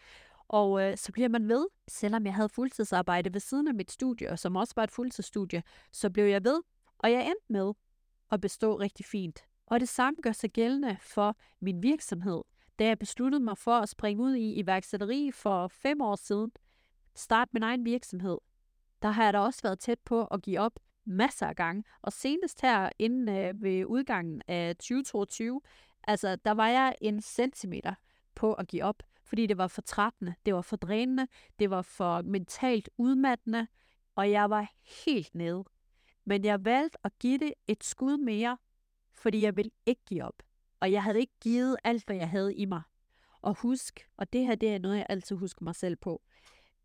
Og 0.52 0.82
øh, 0.82 0.96
så 0.96 1.12
bliver 1.12 1.28
man 1.28 1.48
ved, 1.48 1.66
selvom 1.88 2.26
jeg 2.26 2.34
havde 2.34 2.48
fuldtidsarbejde 2.48 3.32
ved 3.32 3.40
siden 3.40 3.68
af 3.68 3.74
mit 3.74 3.90
studie, 3.90 4.36
som 4.36 4.56
også 4.56 4.72
var 4.76 4.84
et 4.84 4.90
fuldtidsstudie, 4.90 5.62
så 5.92 6.10
blev 6.10 6.24
jeg 6.24 6.44
ved, 6.44 6.62
og 6.98 7.12
jeg 7.12 7.26
endte 7.26 7.44
med 7.48 7.72
at 8.32 8.40
bestå 8.40 8.78
rigtig 8.78 9.06
fint. 9.06 9.44
Og 9.66 9.80
det 9.80 9.88
samme 9.88 10.16
gør 10.22 10.32
sig 10.32 10.50
gældende 10.50 10.96
for 11.00 11.36
min 11.60 11.82
virksomhed. 11.82 12.42
Da 12.78 12.86
jeg 12.86 12.98
besluttede 12.98 13.44
mig 13.44 13.58
for 13.58 13.74
at 13.74 13.88
springe 13.88 14.22
ud 14.22 14.34
i 14.34 14.54
iværksætteri 14.54 15.30
for 15.34 15.68
fem 15.68 16.00
år 16.00 16.16
siden, 16.16 16.52
starte 17.14 17.50
min 17.52 17.62
egen 17.62 17.84
virksomhed, 17.84 18.38
der 19.02 19.08
har 19.08 19.24
jeg 19.24 19.32
da 19.32 19.38
også 19.38 19.62
været 19.62 19.78
tæt 19.78 19.98
på 20.04 20.24
at 20.24 20.42
give 20.42 20.60
op 20.60 20.80
masser 21.04 21.46
af 21.46 21.56
gange. 21.56 21.84
Og 22.02 22.12
senest 22.12 22.60
her 22.60 22.90
inden 22.98 23.28
øh, 23.28 23.62
ved 23.62 23.84
udgangen 23.84 24.42
af 24.48 24.76
2022, 24.76 25.60
altså 26.08 26.36
der 26.36 26.50
var 26.50 26.68
jeg 26.68 26.94
en 27.00 27.20
centimeter 27.20 27.94
på 28.34 28.52
at 28.52 28.68
give 28.68 28.84
op, 28.84 29.02
fordi 29.33 29.47
det 29.47 29.59
var 29.59 29.66
for 29.66 29.83
trættende, 29.83 30.35
det 30.47 30.55
var 30.55 30.61
for 30.61 30.77
drænende, 30.77 31.27
det 31.59 31.71
var 31.71 31.83
for 31.83 32.23
mentalt 32.23 32.90
udmattende, 32.99 33.66
og 34.14 34.31
jeg 34.31 34.51
var 34.51 34.73
helt 35.05 35.35
nede. 35.35 35.64
Men 36.25 36.45
jeg 36.45 36.64
valgte 36.64 36.99
at 37.05 37.18
give 37.18 37.38
det 37.38 37.55
et 37.66 37.85
skud 37.85 38.16
mere, 38.16 38.59
fordi 39.12 39.42
jeg 39.42 39.57
ville 39.57 39.71
ikke 39.87 40.03
give 40.07 40.25
op. 40.25 40.42
Og 40.81 40.92
jeg 40.92 41.03
havde 41.03 41.21
ikke 41.21 41.33
givet 41.40 41.77
alt, 41.85 42.07
hvad 42.07 42.16
jeg 42.16 42.29
havde 42.29 42.55
i 42.55 42.64
mig. 42.64 42.83
Og 43.42 43.55
husk, 43.59 44.09
og 44.16 44.33
det 44.33 44.47
her 44.47 44.55
det 44.55 44.75
er 44.75 44.79
noget, 44.79 44.97
jeg 44.97 45.07
altid 45.09 45.37
husker 45.37 45.64
mig 45.64 45.75
selv 45.75 45.97
på, 45.97 46.23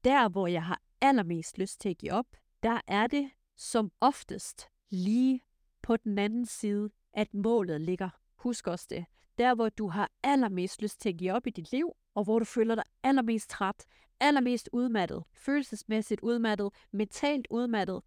der 0.04 0.30
hvor 0.30 0.48
jeg 0.48 0.64
har 0.64 0.82
allermest 1.02 1.58
lyst 1.58 1.82
til 1.82 1.90
at 1.90 1.98
give 1.98 2.14
op, 2.14 2.28
der 2.64 2.82
er 2.88 3.08
det 3.08 3.32
som 3.56 3.92
oftest 4.02 4.68
lige 4.90 5.42
på 5.82 5.98
den 5.98 6.20
anden 6.20 6.46
side, 6.46 6.90
at 7.14 7.34
målet 7.34 7.82
ligger. 7.82 8.10
Husk 8.36 8.68
også 8.68 8.88
det. 8.90 9.06
Der 9.38 9.56
hvor 9.56 9.70
du 9.70 9.88
har 9.88 10.12
allermest 10.24 10.82
lyst 10.82 11.02
til 11.02 11.10
at 11.10 11.18
give 11.18 11.34
op 11.34 11.48
i 11.48 11.50
dit 11.50 11.72
liv, 11.72 11.92
og 12.16 12.24
hvor 12.24 12.40
du 12.40 12.46
føler 12.46 12.76
dig 12.76 12.84
allermest 13.04 13.50
træt, 13.50 13.86
allermest 14.20 14.70
udmattet, 14.74 15.24
følelsesmæssigt 15.34 16.22
udmattet, 16.22 16.70
mentalt 16.92 17.48
udmattet, 17.50 18.02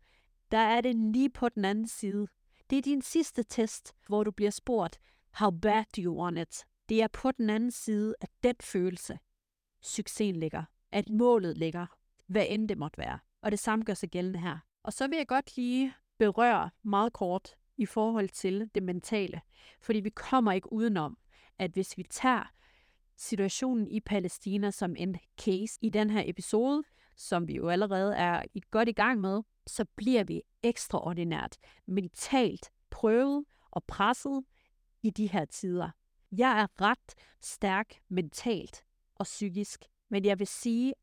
der 0.50 0.58
er 0.58 0.80
det 0.80 0.96
lige 0.96 1.30
på 1.30 1.48
den 1.48 1.64
anden 1.64 1.88
side. 1.88 2.26
Det 2.70 2.78
er 2.78 2.82
din 2.82 3.02
sidste 3.02 3.42
test, 3.42 3.94
hvor 4.06 4.24
du 4.24 4.30
bliver 4.30 4.50
spurgt, 4.50 4.98
how 5.32 5.50
bad 5.50 5.84
do 5.96 6.02
you 6.02 6.22
want 6.22 6.38
it? 6.38 6.64
Det 6.88 7.02
er 7.02 7.08
på 7.08 7.32
den 7.32 7.50
anden 7.50 7.70
side 7.70 8.14
af 8.20 8.28
den 8.42 8.54
følelse, 8.60 9.18
succesen 9.82 10.40
ligger, 10.40 10.64
at 10.92 11.08
målet 11.08 11.58
ligger, 11.58 11.86
hvad 12.26 12.46
end 12.48 12.68
det 12.68 12.78
måtte 12.78 12.98
være. 12.98 13.18
Og 13.42 13.50
det 13.50 13.58
samme 13.58 13.84
gør 13.84 13.94
sig 13.94 14.10
gældende 14.10 14.40
her. 14.40 14.58
Og 14.82 14.92
så 14.92 15.08
vil 15.08 15.16
jeg 15.16 15.26
godt 15.26 15.56
lige 15.56 15.94
berøre 16.18 16.70
meget 16.82 17.12
kort 17.12 17.56
i 17.80 17.86
forhold 17.86 18.28
til 18.28 18.70
det 18.74 18.82
mentale. 18.82 19.40
Fordi 19.80 20.00
vi 20.00 20.10
kommer 20.10 20.52
ikke 20.52 20.72
udenom, 20.72 21.18
at 21.58 21.70
hvis 21.70 21.98
vi 21.98 22.02
tager 22.02 22.52
situationen 23.16 23.88
i 23.88 24.00
Palæstina 24.00 24.70
som 24.70 24.96
en 24.96 25.16
case 25.40 25.78
i 25.80 25.88
den 25.88 26.10
her 26.10 26.22
episode, 26.26 26.82
som 27.16 27.48
vi 27.48 27.54
jo 27.54 27.68
allerede 27.68 28.16
er 28.16 28.42
godt 28.70 28.88
i 28.88 28.92
gang 28.92 29.20
med, 29.20 29.42
så 29.66 29.84
bliver 29.96 30.24
vi 30.24 30.42
ekstraordinært 30.62 31.56
mentalt 31.86 32.70
prøvet 32.90 33.44
og 33.70 33.84
presset 33.84 34.44
i 35.02 35.10
de 35.10 35.26
her 35.26 35.44
tider. 35.44 35.90
Jeg 36.32 36.60
er 36.60 36.66
ret 36.80 37.14
stærk 37.40 37.94
mentalt 38.08 38.84
og 39.14 39.24
psykisk, 39.24 39.84
men 40.08 40.24
jeg 40.24 40.38
vil 40.38 40.46
sige, 40.46 40.94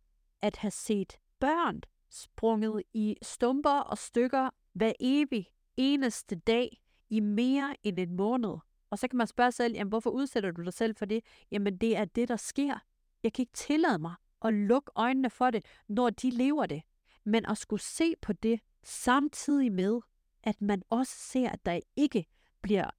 at 0.42 0.56
have 0.56 0.72
set 0.72 1.18
børn 1.40 1.82
sprunget 2.10 2.84
i 2.94 3.16
stumper 3.22 3.80
og 3.80 3.98
stykker 3.98 4.50
hver 4.74 4.94
evig 5.00 5.48
eneste 5.78 6.36
dag 6.36 6.82
i 7.10 7.20
mere 7.20 7.76
end 7.84 8.00
en 8.00 8.16
måned. 8.16 8.58
Og 8.90 9.00
så 9.00 9.08
kan 9.08 9.18
man 9.18 9.28
spørge 9.28 9.52
sig 9.52 9.66
selv, 9.66 9.74
jamen, 9.74 9.90
hvorfor 9.90 10.10
udsætter 10.10 10.52
du 10.52 10.64
dig 10.64 10.74
selv 10.74 10.96
for 10.96 11.06
det? 11.06 11.24
Jamen 11.52 11.78
det 11.78 11.98
er 11.98 12.06
det, 12.06 12.28
der 12.28 12.36
sker. 12.36 12.80
Jeg 13.24 13.34
kan 13.34 13.44
ikke 13.44 13.54
tillade 13.54 14.00
mig 14.00 14.16
at 14.42 14.54
lukke 14.54 14.92
øjnene 14.96 15.30
for 15.30 15.52
det, 15.52 15.66
når 15.88 16.10
de 16.10 16.30
lever 16.30 16.66
det. 16.66 16.82
Men 17.24 17.46
at 17.46 17.58
skulle 17.58 17.82
se 17.82 18.14
på 18.22 18.34
det 18.34 18.60
samtidig 18.84 19.72
med, 19.72 20.00
at 20.44 20.62
man 20.62 20.82
også 20.90 21.14
ser, 21.16 21.50
at 21.50 21.66
der 21.66 21.80
ikke 21.96 22.26
bliver 22.62 22.90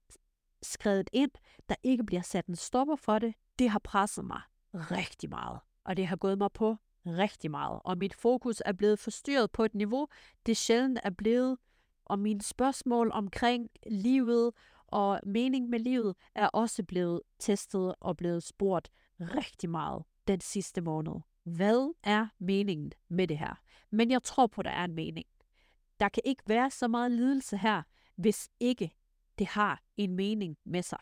skrevet 0.63 1.11
ind, 1.13 1.31
der 1.69 1.75
ikke 1.83 2.05
bliver 2.05 2.23
sat 2.23 2.47
en 2.47 2.57
stopper 2.57 2.97
for 2.97 3.19
det, 3.19 3.35
det 3.59 3.71
har 3.71 3.79
presset 3.79 4.25
mig 4.25 4.41
rigtig 4.75 5.31
meget. 5.31 5.61
Og 5.85 5.97
det 5.97 6.07
har 6.07 6.17
gået 6.17 6.39
mig 6.39 6.53
på 6.53 6.77
rigtig 7.07 7.51
meget. 7.51 7.81
Og 7.85 7.99
mit 7.99 8.15
fokus 8.15 8.63
er 8.65 8.73
blevet 8.73 8.99
forstyrret 8.99 9.51
på 9.53 9.65
et 9.65 9.75
niveau, 9.75 10.09
det 10.47 10.57
sjældent 10.57 10.99
er 11.03 11.11
blevet. 11.11 11.59
Og 12.09 12.19
mine 12.19 12.43
spørgsmål 12.43 13.11
omkring 13.13 13.71
livet 13.87 14.53
og 14.87 15.21
mening 15.27 15.69
med 15.69 15.79
livet 15.79 16.17
er 16.35 16.47
også 16.47 16.83
blevet 16.83 17.21
testet 17.39 17.95
og 18.01 18.17
blevet 18.17 18.43
spurgt 18.43 18.91
rigtig 19.21 19.71
meget 19.71 20.03
den 20.29 20.41
sidste 20.41 20.81
måned. 20.81 21.15
Hvad 21.45 21.95
er 22.03 22.27
meningen 22.39 22.93
med 23.09 23.29
det 23.29 23.39
her? 23.39 23.61
Men 23.91 24.11
jeg 24.11 24.23
tror 24.23 24.47
på, 24.47 24.61
at 24.61 24.65
der 24.65 24.71
er 24.71 24.85
en 24.85 24.95
mening. 24.95 25.27
Der 26.01 26.09
kan 26.09 26.23
ikke 26.27 26.43
være 26.47 26.71
så 26.71 26.89
meget 26.89 27.11
lidelse 27.11 27.57
her, 27.57 27.83
hvis 28.17 28.49
ikke 28.61 28.91
det 29.39 29.47
har 29.47 29.83
en 29.97 30.15
mening 30.15 30.57
med 30.65 30.83
sig. 30.83 30.99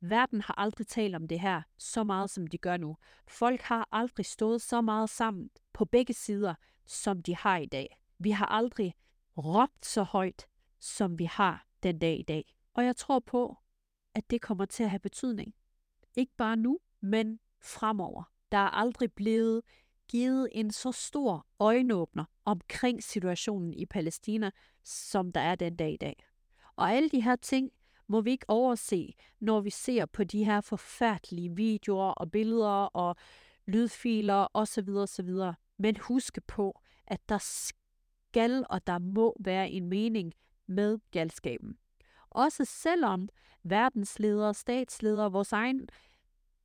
Verden 0.00 0.40
har 0.40 0.54
aldrig 0.58 0.86
talt 0.86 1.14
om 1.14 1.28
det 1.28 1.40
her 1.40 1.62
så 1.78 2.04
meget, 2.04 2.30
som 2.30 2.46
de 2.46 2.58
gør 2.58 2.76
nu. 2.76 2.96
Folk 3.28 3.60
har 3.60 3.88
aldrig 3.92 4.26
stået 4.26 4.62
så 4.62 4.80
meget 4.80 5.10
sammen 5.10 5.50
på 5.72 5.84
begge 5.84 6.14
sider, 6.14 6.54
som 6.86 7.22
de 7.22 7.36
har 7.36 7.56
i 7.56 7.66
dag. 7.66 7.98
Vi 8.18 8.30
har 8.30 8.46
aldrig 8.46 8.94
råbt 9.38 9.86
så 9.86 10.02
højt, 10.02 10.46
som 10.78 11.18
vi 11.18 11.24
har 11.24 11.66
den 11.82 11.98
dag 11.98 12.18
i 12.18 12.22
dag. 12.22 12.54
Og 12.74 12.84
jeg 12.84 12.96
tror 12.96 13.18
på, 13.18 13.56
at 14.14 14.30
det 14.30 14.40
kommer 14.40 14.64
til 14.64 14.82
at 14.82 14.90
have 14.90 15.00
betydning. 15.00 15.54
Ikke 16.16 16.32
bare 16.36 16.56
nu, 16.56 16.78
men 17.00 17.40
fremover. 17.62 18.22
Der 18.52 18.58
er 18.58 18.70
aldrig 18.70 19.12
blevet 19.12 19.62
givet 20.08 20.48
en 20.52 20.70
så 20.70 20.92
stor 20.92 21.46
øjenåbner 21.58 22.24
omkring 22.44 23.02
situationen 23.02 23.74
i 23.74 23.86
Palæstina, 23.86 24.50
som 24.84 25.32
der 25.32 25.40
er 25.40 25.54
den 25.54 25.76
dag 25.76 25.92
i 25.92 25.96
dag. 25.96 26.24
Og 26.76 26.92
alle 26.92 27.08
de 27.08 27.20
her 27.20 27.36
ting 27.36 27.70
må 28.06 28.20
vi 28.20 28.30
ikke 28.30 28.50
overse, 28.50 29.14
når 29.40 29.60
vi 29.60 29.70
ser 29.70 30.06
på 30.06 30.24
de 30.24 30.44
her 30.44 30.60
forfærdelige 30.60 31.56
videoer 31.56 32.10
og 32.10 32.30
billeder 32.30 32.84
og 32.84 33.16
lydfiler 33.66 34.46
osv. 34.54 34.88
osv. 34.88 35.30
Men 35.78 35.96
husk 35.96 36.38
på, 36.46 36.80
at 37.06 37.28
der 37.28 37.38
skal 38.32 38.64
og 38.70 38.86
der 38.86 38.98
må 38.98 39.36
være 39.40 39.70
en 39.70 39.88
mening 39.88 40.32
med 40.66 40.98
galskaben. 41.10 41.78
Også 42.30 42.64
selvom 42.64 43.28
verdensledere, 43.62 44.54
statsledere, 44.54 45.32
vores 45.32 45.52
egen 45.52 45.88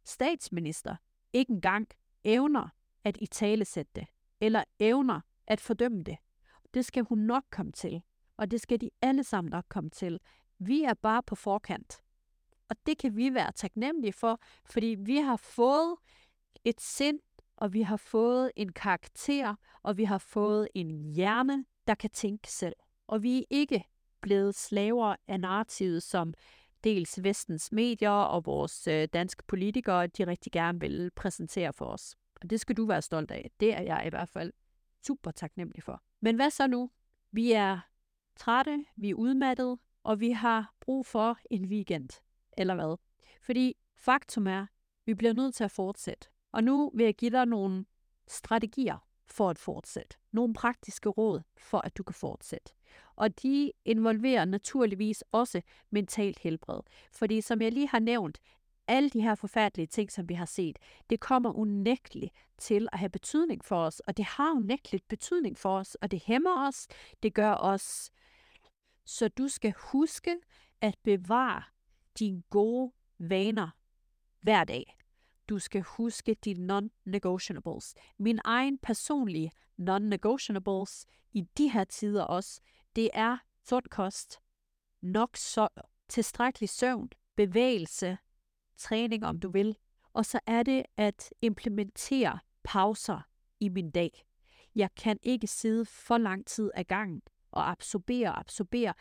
statsminister 0.06 0.96
ikke 1.34 1.54
engang 1.54 1.88
evner 2.24 2.70
at 3.04 3.18
i 3.22 3.26
tale 3.26 3.66
sætte 3.66 3.92
det, 3.96 4.08
eller 4.42 4.64
evner 4.80 5.22
at 5.48 5.62
fordømme 5.62 6.04
det. 6.04 6.18
Det 6.74 6.86
skal 6.86 7.04
hun 7.04 7.20
nok 7.20 7.44
komme 7.52 7.72
til, 7.72 8.02
og 8.38 8.52
det 8.52 8.62
skal 8.62 8.82
de 8.82 8.90
alle 9.02 9.24
sammen 9.24 9.52
nok 9.52 9.66
komme 9.70 9.90
til. 9.90 10.20
Vi 10.60 10.84
er 10.84 10.94
bare 10.94 11.24
på 11.24 11.36
forkant. 11.36 12.02
Og 12.70 12.76
det 12.86 12.98
kan 12.98 13.16
vi 13.16 13.34
være 13.34 13.52
taknemmelige 13.52 14.14
for, 14.14 14.40
fordi 14.66 14.96
vi 15.00 15.18
har 15.18 15.38
fået 15.38 15.96
et 16.64 16.82
sind, 16.82 17.20
og 17.58 17.74
vi 17.74 17.82
har 17.82 17.98
fået 17.98 18.52
en 18.56 18.72
karakter, 18.72 19.56
og 19.84 19.98
vi 19.98 20.04
har 20.04 20.18
fået 20.18 20.68
en 20.74 21.14
hjerne, 21.14 21.66
der 21.88 21.96
kan 21.96 22.10
tænke 22.10 22.52
selv. 22.52 22.76
Og 23.08 23.24
vi 23.24 23.40
er 23.40 23.44
ikke 23.50 23.84
blevet 24.22 24.56
slaver 24.56 25.16
af 25.28 25.40
narrativet, 25.40 26.04
som 26.04 26.34
dels 26.84 27.24
vestens 27.24 27.72
medier 27.72 28.10
og 28.10 28.46
vores 28.46 28.88
øh, 28.88 29.08
danske 29.14 29.44
politikere, 29.44 30.08
de 30.08 30.28
rigtig 30.28 30.52
gerne 30.52 30.80
vil 30.80 31.12
præsentere 31.16 31.74
for 31.74 31.86
os. 31.86 32.16
Og 32.42 32.50
det 32.50 32.60
skal 32.60 32.78
du 32.78 32.86
være 32.86 33.02
stolt 33.02 33.32
af. 33.32 33.52
Det 33.60 33.74
er 33.74 33.82
jeg 33.82 34.04
i 34.06 34.10
hvert 34.10 34.30
fald 34.30 34.54
super 35.08 35.32
taknemmelig 35.32 35.84
for. 35.84 36.02
Men 36.20 36.36
hvad 36.36 36.50
så 36.50 36.68
nu? 36.68 36.90
Vi 37.32 37.52
er 37.52 37.80
trætte, 38.36 38.86
vi 38.96 39.10
er 39.10 39.16
udmattede, 39.16 39.78
og 40.04 40.20
vi 40.20 40.32
har 40.32 40.74
brug 40.80 41.06
for 41.06 41.38
en 41.50 41.66
weekend. 41.66 42.10
Eller 42.58 42.76
hvad? 42.76 42.98
Fordi 43.42 43.78
faktum 43.96 44.48
er, 44.48 44.66
vi 45.06 45.14
bliver 45.14 45.34
nødt 45.34 45.56
til 45.56 45.64
at 45.64 45.72
fortsætte. 45.72 46.30
Og 46.52 46.64
nu 46.64 46.92
vil 46.94 47.04
jeg 47.04 47.16
give 47.16 47.32
dig 47.32 47.46
nogle 47.46 47.86
strategier 48.28 49.08
for 49.26 49.50
at 49.50 49.58
fortsætte. 49.60 50.18
Nogle 50.32 50.54
praktiske 50.54 51.10
råd 51.10 51.42
for, 51.58 51.78
at 51.78 51.98
du 51.98 52.04
kan 52.04 52.14
fortsætte. 52.14 52.74
Og 53.16 53.42
de 53.44 53.72
involverer 53.86 54.46
naturligvis 54.46 55.24
også 55.32 55.62
mentalt 55.90 56.40
helbred. 56.40 56.80
Fordi 57.12 57.42
som 57.42 57.62
jeg 57.62 57.72
lige 57.72 57.88
har 57.88 58.00
nævnt, 58.00 58.40
alle 58.88 59.10
de 59.10 59.22
her 59.22 59.36
forfærdelige 59.36 59.88
ting, 59.88 60.12
som 60.12 60.30
vi 60.30 60.34
har 60.34 60.46
set, 60.46 60.80
det 61.10 61.20
kommer 61.20 61.52
unægteligt 61.52 62.34
til 62.58 62.88
at 62.92 63.00
have 63.00 63.10
betydning 63.10 63.66
for 63.66 63.86
os, 63.86 64.00
og 64.00 64.18
det 64.18 64.26
har 64.26 64.52
unægteligt 64.52 65.08
betydning 65.08 65.58
for 65.58 65.78
os, 65.78 65.96
og 65.96 66.12
det 66.12 66.24
hæmmer 66.26 66.68
os, 66.68 66.88
det 67.24 67.34
gør 67.34 67.54
os 67.54 68.12
Så 69.06 69.28
du 69.28 69.48
skal 69.48 69.74
huske 69.78 70.36
at 70.82 70.96
bevare 71.04 71.64
dine 72.20 72.42
gode 72.50 72.92
vaner 73.20 73.70
hver 74.42 74.64
dag. 74.64 74.97
Du 75.50 75.60
skal 75.60 75.82
huske 75.82 76.34
de 76.34 76.54
non-negotiables. 76.54 77.94
Min 78.18 78.40
egen 78.44 78.78
personlige 78.78 79.52
non-negotiables 79.78 81.06
i 81.34 81.42
de 81.58 81.70
her 81.70 81.84
tider 81.84 82.24
også, 82.24 82.62
det 82.96 83.10
er 83.14 83.38
sund 83.64 83.86
kost, 83.86 84.40
nok 85.02 85.38
så 85.38 85.68
tilstrækkelig 86.08 86.70
søvn, 86.70 87.10
bevægelse, 87.36 88.18
træning 88.78 89.26
om 89.26 89.40
du 89.40 89.50
vil, 89.50 89.78
og 90.14 90.26
så 90.26 90.40
er 90.46 90.64
det 90.64 90.84
at 90.98 91.34
implementere 91.42 92.40
pauser 92.64 93.22
i 93.60 93.70
min 93.70 93.92
dag. 93.92 94.26
Jeg 94.76 94.90
kan 94.96 95.20
ikke 95.24 95.48
sidde 95.48 95.86
for 95.86 96.18
lang 96.18 96.46
tid 96.46 96.72
ad 96.74 96.84
gangen 96.84 97.22
og 97.52 97.70
absorbere 97.70 98.30
og 98.30 98.40
absorbere 98.40 98.94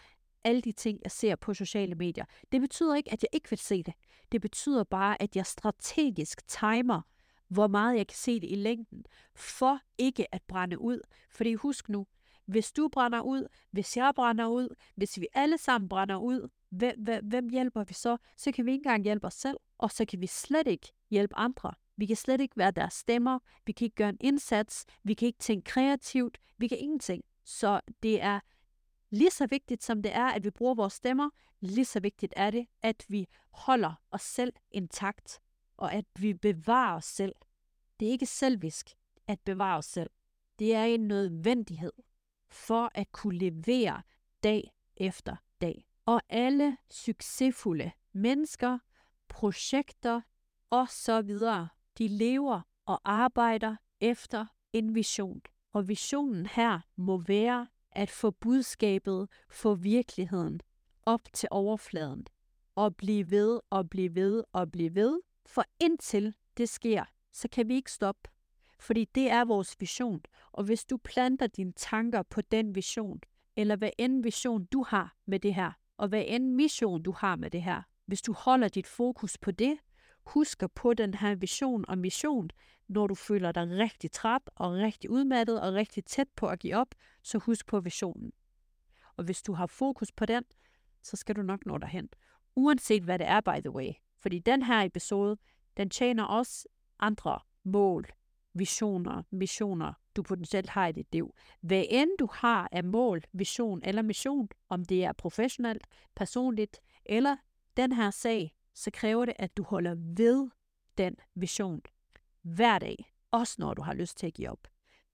alle 0.46 0.60
de 0.60 0.72
ting, 0.72 1.00
jeg 1.04 1.10
ser 1.10 1.36
på 1.36 1.54
sociale 1.54 1.94
medier. 1.94 2.24
Det 2.52 2.60
betyder 2.60 2.94
ikke, 2.94 3.12
at 3.12 3.22
jeg 3.22 3.28
ikke 3.32 3.50
vil 3.50 3.58
se 3.58 3.82
det. 3.82 3.94
Det 4.32 4.40
betyder 4.40 4.84
bare, 4.84 5.22
at 5.22 5.36
jeg 5.36 5.46
strategisk 5.46 6.46
timer, 6.46 7.00
hvor 7.48 7.66
meget 7.66 7.96
jeg 7.96 8.06
kan 8.06 8.16
se 8.16 8.40
det 8.40 8.50
i 8.50 8.54
længden, 8.54 9.04
for 9.34 9.80
ikke 9.98 10.34
at 10.34 10.42
brænde 10.42 10.78
ud. 10.78 11.00
Fordi 11.30 11.54
husk 11.54 11.88
nu, 11.88 12.06
hvis 12.46 12.72
du 12.72 12.88
brænder 12.88 13.20
ud, 13.20 13.46
hvis 13.70 13.96
jeg 13.96 14.12
brænder 14.14 14.46
ud, 14.46 14.68
hvis 14.94 15.20
vi 15.20 15.26
alle 15.34 15.58
sammen 15.58 15.88
brænder 15.88 16.16
ud, 16.16 16.48
hvem, 16.70 17.00
hvem, 17.02 17.26
hvem 17.26 17.48
hjælper 17.48 17.84
vi 17.84 17.94
så? 17.94 18.16
Så 18.36 18.52
kan 18.52 18.66
vi 18.66 18.72
ikke 18.72 18.80
engang 18.80 19.04
hjælpe 19.04 19.26
os 19.26 19.34
selv, 19.34 19.56
og 19.78 19.90
så 19.90 20.04
kan 20.04 20.20
vi 20.20 20.26
slet 20.26 20.66
ikke 20.66 20.92
hjælpe 21.10 21.36
andre. 21.36 21.72
Vi 21.96 22.06
kan 22.06 22.16
slet 22.16 22.40
ikke 22.40 22.56
være 22.56 22.70
deres 22.70 22.94
stemmer, 22.94 23.38
vi 23.66 23.72
kan 23.72 23.84
ikke 23.84 23.96
gøre 23.96 24.08
en 24.08 24.18
indsats, 24.20 24.84
vi 25.04 25.14
kan 25.14 25.26
ikke 25.26 25.38
tænke 25.38 25.64
kreativt, 25.64 26.38
vi 26.58 26.68
kan 26.68 26.78
ingenting. 26.78 27.24
Så 27.44 27.80
det 28.02 28.22
er 28.22 28.40
lige 29.10 29.30
så 29.30 29.46
vigtigt 29.46 29.82
som 29.82 30.02
det 30.02 30.14
er, 30.14 30.26
at 30.26 30.44
vi 30.44 30.50
bruger 30.50 30.74
vores 30.74 30.92
stemmer, 30.92 31.30
lige 31.60 31.84
så 31.84 32.00
vigtigt 32.00 32.34
er 32.36 32.50
det, 32.50 32.66
at 32.82 33.04
vi 33.08 33.26
holder 33.50 33.94
os 34.10 34.22
selv 34.22 34.52
intakt, 34.70 35.40
og 35.76 35.92
at 35.92 36.04
vi 36.18 36.34
bevarer 36.34 36.96
os 36.96 37.04
selv. 37.04 37.34
Det 38.00 38.08
er 38.08 38.12
ikke 38.12 38.26
selvisk 38.26 38.90
at 39.26 39.40
bevare 39.40 39.78
os 39.78 39.86
selv. 39.86 40.10
Det 40.58 40.74
er 40.74 40.84
en 40.84 41.08
nødvendighed 41.08 41.92
for 42.50 42.90
at 42.94 43.12
kunne 43.12 43.38
levere 43.38 44.02
dag 44.42 44.70
efter 44.96 45.36
dag. 45.60 45.86
Og 46.06 46.22
alle 46.28 46.76
succesfulde 46.90 47.92
mennesker, 48.12 48.78
projekter 49.28 50.20
og 50.70 50.88
så 50.88 51.22
videre, 51.22 51.68
de 51.98 52.08
lever 52.08 52.60
og 52.86 53.00
arbejder 53.04 53.76
efter 54.00 54.46
en 54.72 54.94
vision. 54.94 55.40
Og 55.72 55.88
visionen 55.88 56.46
her 56.46 56.80
må 56.96 57.18
være 57.18 57.66
at 57.96 58.10
få 58.10 58.30
budskabet, 58.30 59.28
få 59.50 59.74
virkeligheden 59.74 60.60
op 61.06 61.20
til 61.32 61.48
overfladen. 61.50 62.26
Og 62.74 62.96
blive 62.96 63.30
ved 63.30 63.60
og 63.70 63.90
blive 63.90 64.14
ved 64.14 64.44
og 64.52 64.72
blive 64.72 64.94
ved. 64.94 65.20
For 65.46 65.64
indtil 65.80 66.34
det 66.56 66.68
sker, 66.68 67.04
så 67.32 67.48
kan 67.48 67.68
vi 67.68 67.74
ikke 67.74 67.92
stoppe. 67.92 68.30
Fordi 68.80 69.04
det 69.04 69.30
er 69.30 69.44
vores 69.44 69.76
vision. 69.80 70.20
Og 70.52 70.64
hvis 70.64 70.84
du 70.84 70.96
planter 70.96 71.46
dine 71.46 71.72
tanker 71.72 72.22
på 72.22 72.40
den 72.40 72.74
vision, 72.74 73.20
eller 73.56 73.76
hvad 73.76 73.90
end 73.98 74.22
vision 74.22 74.64
du 74.64 74.82
har 74.82 75.16
med 75.26 75.40
det 75.40 75.54
her, 75.54 75.72
og 75.96 76.08
hvad 76.08 76.24
end 76.26 76.54
mission 76.54 77.02
du 77.02 77.12
har 77.12 77.36
med 77.36 77.50
det 77.50 77.62
her, 77.62 77.82
hvis 78.06 78.22
du 78.22 78.32
holder 78.32 78.68
dit 78.68 78.86
fokus 78.86 79.38
på 79.38 79.50
det, 79.50 79.78
husker 80.26 80.66
på 80.66 80.94
den 80.94 81.14
her 81.14 81.34
vision 81.34 81.84
og 81.88 81.98
mission, 81.98 82.50
når 82.88 83.06
du 83.06 83.14
føler 83.14 83.52
dig 83.52 83.68
rigtig 83.70 84.10
træt 84.10 84.42
og 84.56 84.72
rigtig 84.72 85.10
udmattet 85.10 85.60
og 85.60 85.74
rigtig 85.74 86.04
tæt 86.04 86.28
på 86.36 86.46
at 86.46 86.58
give 86.58 86.76
op, 86.76 86.94
så 87.22 87.38
husk 87.38 87.66
på 87.66 87.80
visionen. 87.80 88.32
Og 89.16 89.24
hvis 89.24 89.42
du 89.42 89.52
har 89.52 89.66
fokus 89.66 90.12
på 90.12 90.26
den, 90.26 90.44
så 91.02 91.16
skal 91.16 91.36
du 91.36 91.42
nok 91.42 91.66
nå 91.66 91.78
derhen. 91.78 92.08
Uanset 92.56 93.02
hvad 93.02 93.18
det 93.18 93.26
er, 93.26 93.40
by 93.40 93.60
the 93.60 93.70
way. 93.70 93.92
Fordi 94.16 94.38
den 94.38 94.62
her 94.62 94.82
episode, 94.82 95.36
den 95.76 95.90
tjener 95.90 96.24
også 96.24 96.68
andre 96.98 97.38
mål, 97.64 98.06
visioner, 98.54 99.22
missioner, 99.30 99.92
du 100.16 100.22
potentielt 100.22 100.70
har 100.70 100.86
i 100.86 100.92
dit 100.92 101.12
liv. 101.12 101.34
Hvad 101.60 101.84
end 101.88 102.10
du 102.18 102.28
har 102.32 102.68
af 102.72 102.84
mål, 102.84 103.22
vision 103.32 103.80
eller 103.84 104.02
mission, 104.02 104.48
om 104.68 104.84
det 104.84 105.04
er 105.04 105.12
professionelt, 105.12 105.86
personligt 106.14 106.80
eller 107.04 107.36
den 107.76 107.92
her 107.92 108.10
sag, 108.10 108.55
så 108.76 108.90
kræver 108.90 109.24
det, 109.24 109.34
at 109.38 109.56
du 109.56 109.62
holder 109.62 109.94
ved 109.98 110.50
den 110.98 111.16
vision 111.34 111.82
hver 112.42 112.78
dag, 112.78 113.12
også 113.30 113.56
når 113.58 113.74
du 113.74 113.82
har 113.82 113.94
lyst 113.94 114.18
til 114.18 114.26
at 114.26 114.34
give 114.34 114.50
op. 114.50 114.68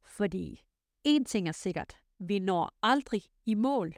Fordi 0.05 0.63
en 1.05 1.25
ting 1.25 1.49
er 1.49 1.53
sikkert, 1.53 1.97
vi 2.19 2.39
når 2.39 2.75
aldrig 2.83 3.23
i 3.47 3.55
mål, 3.55 3.95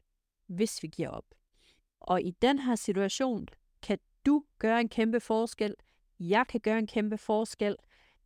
hvis 0.46 0.82
vi 0.82 0.88
giver 0.88 1.08
op. 1.08 1.24
Og 2.00 2.22
i 2.22 2.30
den 2.30 2.58
her 2.58 2.74
situation 2.74 3.48
kan 3.82 3.98
du 4.26 4.44
gøre 4.58 4.80
en 4.80 4.88
kæmpe 4.88 5.20
forskel. 5.20 5.74
Jeg 6.20 6.46
kan 6.46 6.60
gøre 6.60 6.78
en 6.78 6.86
kæmpe 6.86 7.18
forskel. 7.18 7.76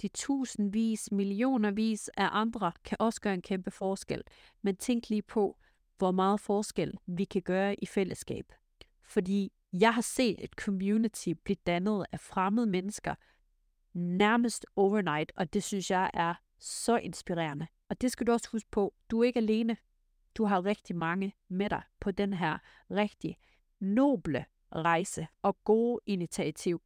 De 0.03 0.09
tusindvis, 0.09 1.13
millionervis 1.13 2.09
af 2.09 2.29
andre 2.31 2.73
kan 2.85 2.97
også 3.01 3.21
gøre 3.21 3.35
en 3.35 3.43
kæmpe 3.43 3.71
forskel. 3.71 4.23
Men 4.63 4.77
tænk 4.77 5.09
lige 5.09 5.23
på, 5.23 5.59
hvor 5.99 6.11
meget 6.11 6.41
forskel 6.41 6.95
vi 7.07 7.25
kan 7.25 7.43
gøre 7.43 7.75
i 7.75 7.87
fællesskab. 7.87 8.53
Fordi 9.03 9.53
jeg 9.73 9.95
har 9.95 10.01
set 10.01 10.45
et 10.45 10.53
community 10.53 11.29
blive 11.45 11.57
dannet 11.67 12.07
af 12.13 12.21
fremmede 12.21 12.67
mennesker 12.67 13.15
nærmest 13.93 14.67
overnight, 14.77 15.33
og 15.37 15.53
det 15.53 15.63
synes 15.63 15.91
jeg 15.91 16.11
er 16.15 16.35
så 16.59 16.97
inspirerende. 16.97 17.67
Og 17.89 18.01
det 18.01 18.13
skal 18.13 18.27
du 18.27 18.33
også 18.33 18.49
huske 18.53 18.71
på, 18.71 18.95
du 19.11 19.21
er 19.21 19.25
ikke 19.25 19.39
alene. 19.39 19.77
Du 20.35 20.45
har 20.45 20.65
rigtig 20.65 20.97
mange 20.97 21.35
med 21.49 21.71
dig 21.71 21.83
på 22.01 22.11
den 22.11 22.33
her 22.33 22.59
rigtig 22.91 23.37
noble 23.81 24.45
rejse 24.75 25.27
og 25.43 25.65
gode 25.65 26.01
initiativ. 26.07 26.83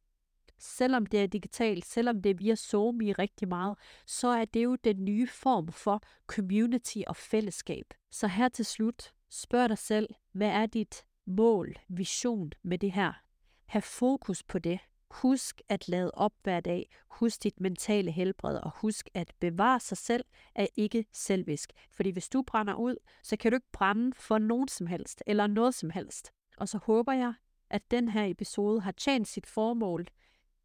Selvom 0.57 1.05
det 1.05 1.23
er 1.23 1.27
digitalt, 1.27 1.85
selvom 1.85 2.21
det 2.21 2.29
er 2.29 2.33
via 2.35 2.55
Zoom 2.55 3.01
i 3.01 3.13
rigtig 3.13 3.47
meget, 3.47 3.77
så 4.05 4.27
er 4.27 4.45
det 4.45 4.63
jo 4.63 4.75
den 4.75 5.05
nye 5.05 5.27
form 5.27 5.71
for 5.71 6.01
community 6.27 6.97
og 7.07 7.15
fællesskab. 7.15 7.93
Så 8.11 8.27
her 8.27 8.49
til 8.49 8.65
slut, 8.65 9.13
spørg 9.29 9.69
dig 9.69 9.77
selv, 9.77 10.09
hvad 10.31 10.49
er 10.49 10.65
dit 10.65 11.05
mål, 11.25 11.75
vision 11.87 12.51
med 12.63 12.77
det 12.77 12.91
her? 12.91 13.13
Hav 13.65 13.81
fokus 13.81 14.43
på 14.43 14.59
det. 14.59 14.79
Husk 15.11 15.61
at 15.69 15.87
lade 15.87 16.11
op 16.11 16.33
hver 16.43 16.59
dag. 16.59 16.89
Husk 17.07 17.43
dit 17.43 17.59
mentale 17.59 18.11
helbred, 18.11 18.57
og 18.57 18.71
husk 18.75 19.09
at 19.13 19.33
bevare 19.39 19.79
sig 19.79 19.97
selv 19.97 20.25
er 20.55 20.67
ikke 20.75 21.05
selvisk. 21.11 21.73
Fordi 21.91 22.09
hvis 22.09 22.29
du 22.29 22.41
brænder 22.41 22.73
ud, 22.73 22.95
så 23.23 23.37
kan 23.37 23.51
du 23.51 23.55
ikke 23.55 23.71
brænde 23.71 24.11
for 24.15 24.37
nogen 24.37 24.67
som 24.67 24.87
helst, 24.87 25.23
eller 25.27 25.47
noget 25.47 25.75
som 25.75 25.89
helst. 25.89 26.31
Og 26.57 26.69
så 26.69 26.77
håber 26.77 27.13
jeg, 27.13 27.33
at 27.69 27.91
den 27.91 28.09
her 28.09 28.25
episode 28.25 28.81
har 28.81 28.91
tjent 28.91 29.27
sit 29.27 29.47
formål 29.47 30.07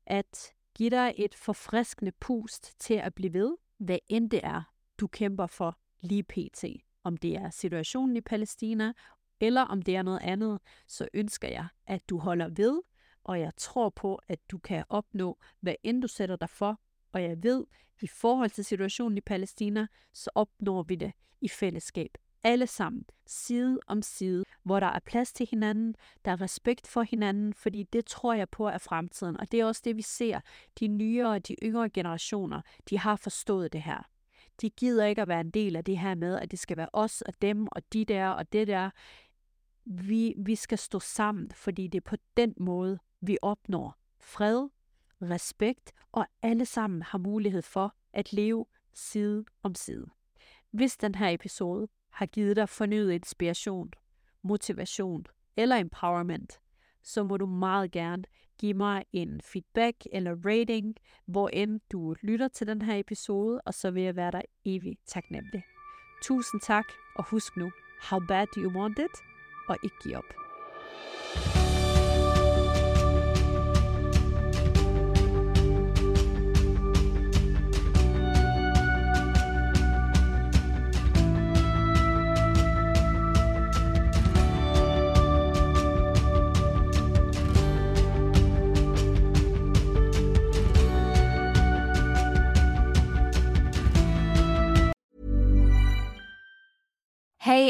at 0.06 0.52
give 0.74 0.90
dig 0.90 1.14
et 1.16 1.34
forfriskende 1.34 2.12
pust 2.20 2.80
til 2.80 2.94
at 2.94 3.14
blive 3.14 3.32
ved, 3.32 3.56
hvad 3.78 3.98
end 4.08 4.30
det 4.30 4.40
er, 4.42 4.62
du 5.00 5.06
kæmper 5.06 5.46
for 5.46 5.78
lige 6.00 6.22
pt. 6.22 6.64
Om 7.04 7.16
det 7.16 7.36
er 7.36 7.50
situationen 7.50 8.16
i 8.16 8.20
Palæstina, 8.20 8.92
eller 9.40 9.62
om 9.62 9.82
det 9.82 9.96
er 9.96 10.02
noget 10.02 10.20
andet, 10.22 10.58
så 10.86 11.08
ønsker 11.14 11.48
jeg, 11.48 11.66
at 11.86 12.08
du 12.08 12.18
holder 12.18 12.48
ved, 12.48 12.82
og 13.24 13.40
jeg 13.40 13.52
tror 13.56 13.88
på, 13.88 14.20
at 14.28 14.38
du 14.50 14.58
kan 14.58 14.84
opnå, 14.88 15.38
hvad 15.60 15.74
end 15.82 16.02
du 16.02 16.08
sætter 16.08 16.36
dig 16.36 16.50
for, 16.50 16.80
og 17.12 17.22
jeg 17.22 17.42
ved, 17.42 17.64
i 18.02 18.06
forhold 18.06 18.50
til 18.50 18.64
situationen 18.64 19.18
i 19.18 19.20
Palæstina, 19.20 19.86
så 20.12 20.30
opnår 20.34 20.82
vi 20.82 20.94
det 20.94 21.12
i 21.40 21.48
fællesskab. 21.48 22.10
Alle 22.44 22.66
sammen, 22.66 23.04
side 23.26 23.78
om 23.86 24.02
side, 24.02 24.44
hvor 24.62 24.80
der 24.80 24.86
er 24.86 24.98
plads 24.98 25.32
til 25.32 25.48
hinanden, 25.50 25.94
der 26.24 26.30
er 26.30 26.40
respekt 26.40 26.86
for 26.86 27.02
hinanden, 27.02 27.54
fordi 27.54 27.82
det 27.82 28.06
tror 28.06 28.34
jeg 28.34 28.48
på 28.48 28.68
er 28.68 28.78
fremtiden. 28.78 29.40
Og 29.40 29.52
det 29.52 29.60
er 29.60 29.64
også 29.64 29.82
det, 29.84 29.96
vi 29.96 30.02
ser. 30.02 30.40
De 30.80 30.86
nyere 30.86 31.30
og 31.30 31.48
de 31.48 31.56
yngre 31.62 31.88
generationer, 31.90 32.60
de 32.90 32.98
har 32.98 33.16
forstået 33.16 33.72
det 33.72 33.82
her. 33.82 34.08
De 34.60 34.70
gider 34.70 35.06
ikke 35.06 35.22
at 35.22 35.28
være 35.28 35.40
en 35.40 35.50
del 35.50 35.76
af 35.76 35.84
det 35.84 35.98
her 35.98 36.14
med, 36.14 36.38
at 36.38 36.50
det 36.50 36.58
skal 36.58 36.76
være 36.76 36.88
os 36.92 37.22
og 37.22 37.32
dem 37.42 37.66
og 37.72 37.82
de 37.92 38.04
der 38.04 38.28
og 38.28 38.52
det 38.52 38.66
der. 38.66 38.90
Vi, 39.90 40.34
vi 40.36 40.54
skal 40.54 40.78
stå 40.78 40.98
sammen, 40.98 41.50
fordi 41.50 41.86
det 41.86 41.98
er 41.98 42.10
på 42.10 42.16
den 42.36 42.54
måde, 42.56 42.98
vi 43.20 43.38
opnår 43.42 43.96
fred, 44.20 44.68
respekt 45.22 45.92
og 46.12 46.26
alle 46.42 46.64
sammen 46.64 47.02
har 47.02 47.18
mulighed 47.18 47.62
for 47.62 47.94
at 48.12 48.32
leve 48.32 48.66
side 48.94 49.44
om 49.62 49.74
side. 49.74 50.06
Hvis 50.70 50.96
den 50.96 51.14
her 51.14 51.28
episode 51.28 51.88
har 52.10 52.26
givet 52.26 52.56
dig 52.56 52.68
fornyet 52.68 53.12
inspiration, 53.12 53.90
motivation 54.42 55.26
eller 55.56 55.76
empowerment, 55.76 56.60
så 57.02 57.22
må 57.22 57.36
du 57.36 57.46
meget 57.46 57.90
gerne 57.90 58.24
give 58.58 58.74
mig 58.74 59.04
en 59.12 59.40
feedback 59.40 59.96
eller 60.12 60.36
rating, 60.44 60.96
hvor 61.26 61.48
end 61.48 61.80
du 61.92 62.14
lytter 62.22 62.48
til 62.48 62.66
den 62.66 62.82
her 62.82 62.98
episode, 62.98 63.60
og 63.60 63.74
så 63.74 63.90
vil 63.90 64.02
jeg 64.02 64.16
være 64.16 64.30
dig 64.30 64.42
evigt 64.64 65.00
taknemmelig. 65.06 65.62
Tusind 66.22 66.60
tak, 66.60 66.84
og 67.16 67.24
husk 67.24 67.56
nu, 67.56 67.70
how 68.10 68.20
bad 68.28 68.46
do 68.54 68.60
you 68.60 68.80
want 68.80 68.98
it? 68.98 69.37
Og 69.68 69.76
ikke 69.82 69.96
give 70.02 70.16
op. 70.16 70.24